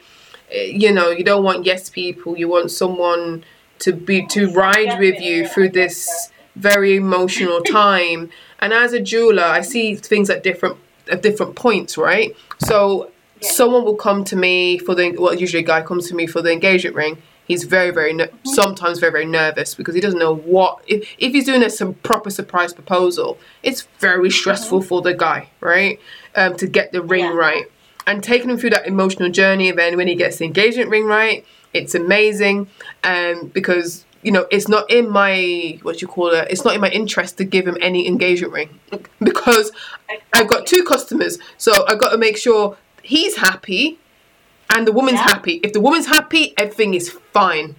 [0.50, 2.36] eh, you know, you don't want yes people.
[2.36, 3.44] You want someone
[3.80, 8.30] to be to ride with you through this very emotional time.
[8.60, 10.76] And as a jeweler, I see things at different
[11.10, 12.36] at different points, right?
[12.58, 13.10] So
[13.40, 16.42] someone will come to me for the well, usually a guy comes to me for
[16.42, 17.18] the engagement ring.
[17.48, 21.46] He's very, very sometimes very, very nervous because he doesn't know what if if he's
[21.46, 23.38] doing a some proper surprise proposal.
[23.62, 25.98] It's very stressful for the guy, right?
[26.36, 27.34] Um, to get the ring Yeah.
[27.34, 27.64] right
[28.06, 29.70] and taking him through that emotional journey.
[29.70, 32.68] And then when he gets the engagement ring right, it's amazing.
[33.02, 36.48] Um, because you know it's not in my what do you call it?
[36.50, 38.78] It's not in my interest to give him any engagement ring
[39.22, 39.72] because
[40.34, 43.98] I've got two customers, so I've got to make sure he's happy
[44.74, 45.28] and the woman's Yeah.
[45.34, 45.60] happy.
[45.62, 47.76] If the woman's happy, everything is fine.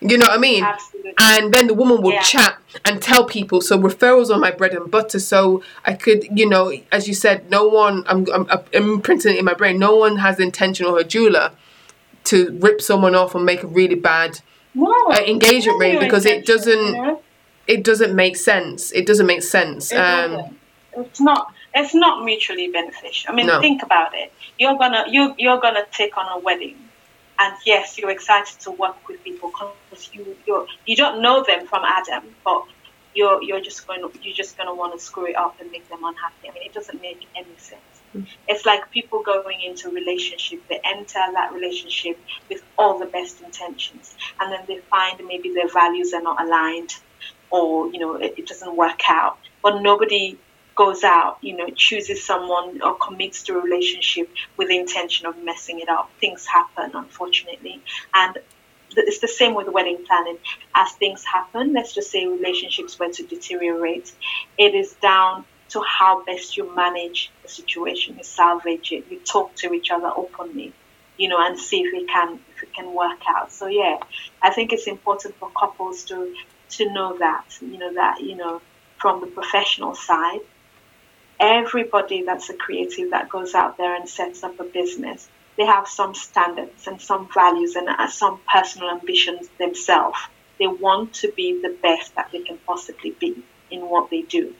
[0.00, 0.62] You know what I mean?
[0.62, 1.14] Absolutely.
[1.18, 2.22] And then the woman will Yeah.
[2.22, 3.60] chat and tell people.
[3.60, 5.18] So referrals are my bread and butter.
[5.18, 8.04] So I could, you know, as you said, no one.
[8.06, 9.78] I'm, I'm, I'm imprinting it in my brain.
[9.78, 11.50] No one has the intention or a jeweler
[12.24, 14.40] to rip someone off and make a really bad
[14.74, 17.22] no, uh, engagement ring because it doesn't you know?
[17.66, 18.92] it doesn't make sense.
[18.92, 19.90] It doesn't make sense.
[19.90, 20.56] It Um,
[20.96, 23.32] it's not it's not mutually beneficial.
[23.32, 23.60] I mean, No.
[23.60, 24.32] think about it.
[24.58, 26.78] You're gonna you you're gonna take on a wedding,
[27.38, 31.66] and yes, you're excited to work with people because you you you don't know them
[31.66, 32.64] from Adam, but
[33.14, 35.88] you're you're just going to you're just to want to screw it up and make
[35.88, 36.48] them unhappy.
[36.48, 37.82] I mean, it doesn't make any sense.
[38.14, 38.24] Mm-hmm.
[38.48, 40.66] It's like people going into a relationship.
[40.68, 42.18] They enter that relationship
[42.48, 46.94] with all the best intentions, and then they find maybe their values are not aligned,
[47.50, 49.38] or you know it, it doesn't work out.
[49.62, 50.38] But nobody
[50.78, 55.36] goes out, you know, chooses someone or commits to a relationship with the intention of
[55.42, 56.08] messing it up.
[56.20, 57.82] Things happen, unfortunately,
[58.14, 58.38] and
[58.96, 60.38] it's the same with wedding planning.
[60.74, 64.14] As things happen, let's just say relationships were to deteriorate,
[64.56, 69.54] it is down to how best you manage the situation, you salvage it, you talk
[69.56, 70.72] to each other openly,
[71.18, 73.50] you know, and see if it can if it can work out.
[73.52, 73.98] So yeah,
[74.40, 76.34] I think it's important for couples to
[76.76, 78.62] to know that, you know, that you know,
[78.98, 80.40] from the professional side,
[81.40, 85.88] everybody that's a creative that goes out there and sets up a business, they have
[85.88, 90.18] some standards and some values and uh, some personal ambitions themselves.
[90.60, 94.54] They want to be the best that they can possibly be in what they do.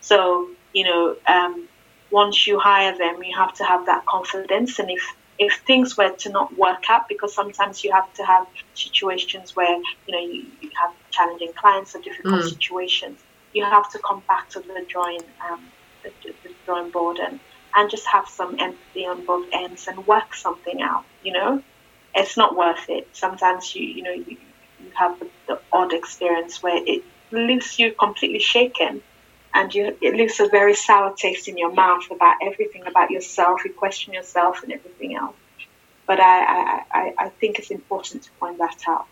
[0.00, 1.68] So, you know, um,
[2.10, 4.78] once you hire them, you have to have that confidence.
[4.78, 5.02] And if,
[5.38, 9.76] if things were to not work out, because sometimes you have to have situations where,
[10.06, 12.48] you know, you, you have challenging clients or difficult Mm.
[12.48, 13.22] situations,
[13.52, 15.72] you have to come back to the drawing, um,
[16.02, 16.10] the,
[16.66, 17.40] drawing board and,
[17.74, 21.62] and just have some empathy on both ends and work something out, you know?
[22.14, 23.08] It's not worth it.
[23.12, 24.36] Sometimes you, you know, you,
[24.80, 29.02] you have the, the odd experience where it leaves you completely shaken
[29.54, 33.64] and you, it leaves a very sour taste in your mouth about everything about yourself.
[33.64, 35.34] You question yourself and everything else.
[36.06, 39.06] But I, I, I, I think it's important to point that out.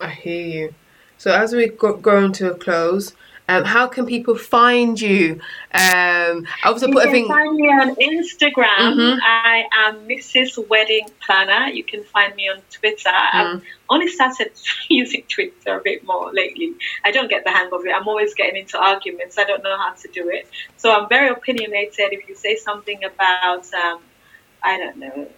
[0.00, 0.74] I hear you.
[1.18, 3.14] So as we go, go into a close,
[3.48, 5.40] um, how can people find you?
[5.72, 7.28] Um, I also You put a can thing.
[7.28, 8.94] find me on Instagram.
[8.96, 9.18] Mhm.
[9.22, 10.66] I am Mrs.
[10.68, 11.68] Wedding Planner.
[11.68, 13.08] You can find me on Twitter.
[13.12, 14.50] I've only started
[14.88, 16.74] using Twitter a bit more lately.
[17.04, 17.92] I don't get the hang of it.
[17.94, 19.38] I'm always getting into arguments.
[19.38, 20.48] I don't know how to do it.
[20.76, 22.08] So I'm very opinionated.
[22.12, 24.00] If you say something about, um,
[24.62, 25.28] I don't know,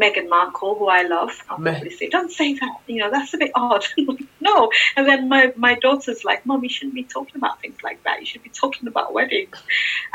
[0.00, 2.76] Meghan Markle, who I love, I'll Me- probably say, don't say that.
[2.86, 3.84] You know, that's a bit odd.
[4.40, 4.70] no.
[4.96, 8.20] And then my, my daughter's like, Mom, you shouldn't be talking about things like that.
[8.20, 9.56] You should be talking about weddings.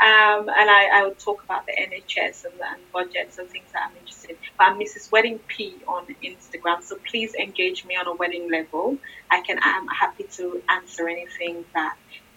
[0.02, 3.82] Um, and I, I would talk about the NHS and, and budgets and things that
[3.88, 4.36] I'm interested in.
[4.58, 5.10] But I'm Mrs.
[5.12, 6.82] Wedding P on Instagram.
[6.82, 8.98] So please engage me on a wedding level.
[9.30, 11.94] I can, I'm happy to answer anything that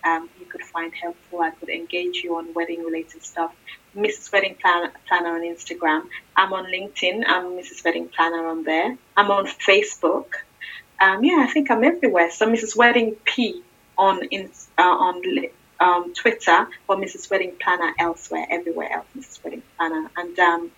[0.07, 1.41] um, you could find helpful.
[1.41, 3.53] I could engage you on wedding related stuff.
[3.95, 4.31] Mrs.
[4.31, 6.07] Wedding Plan- Planner on Instagram.
[6.35, 7.23] I'm on LinkedIn.
[7.27, 7.83] I'm Mrs.
[7.83, 8.97] Wedding Planner on there.
[9.17, 10.27] I'm on Facebook.
[11.01, 12.31] Um, yeah, I think I'm everywhere.
[12.31, 12.75] So Mrs.
[12.75, 13.63] Wedding P
[13.97, 15.21] on in, uh, on
[15.79, 17.29] um, Twitter or Mrs.
[17.29, 19.43] Wedding Planner elsewhere, everywhere else, Mrs.
[19.43, 20.09] Wedding Planner.
[20.15, 20.71] And um,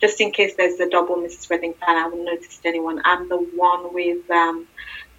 [0.00, 1.48] just in case there's a double Mrs.
[1.48, 3.00] Wedding Planner, I haven't noticed anyone.
[3.04, 4.66] I'm the one with um,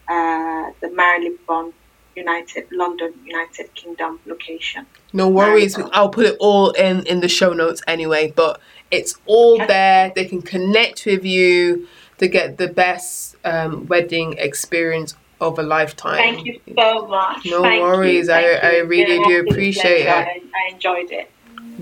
[0.07, 1.74] uh, the Marilyn Bond
[2.16, 4.86] United London, United Kingdom location.
[5.13, 5.78] No worries.
[5.93, 8.32] I'll put it all in in the show notes anyway.
[8.36, 8.59] But
[8.91, 10.11] it's all there.
[10.16, 11.88] They can connect with you
[12.18, 16.18] to get the best um, wedding experience of a lifetime.
[16.18, 17.45] Thank you so much.
[17.45, 18.30] No Thank worries.
[18.30, 20.09] I, I really do appreciate it.
[20.09, 21.30] I, I enjoyed it.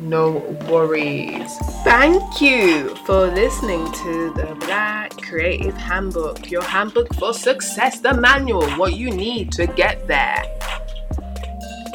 [0.03, 0.31] No
[0.69, 1.57] worries.
[1.85, 8.69] Thank you for listening to the Black Creative Handbook, your handbook for success, the manual,
[8.71, 10.43] what you need to get there.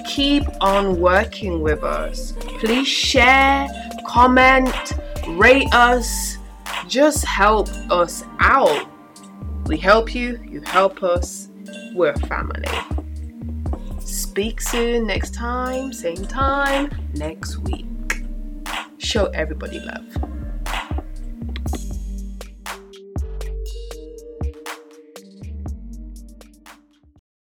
[0.07, 2.33] Keep on working with us.
[2.61, 3.69] Please share,
[4.07, 4.95] comment,
[5.29, 6.39] rate us.
[6.89, 8.89] Just help us out.
[9.67, 11.51] We help you, you help us.
[11.95, 12.69] We're family.
[14.01, 17.85] Speak soon, next time, same time, next week.
[18.99, 20.38] Show everybody love.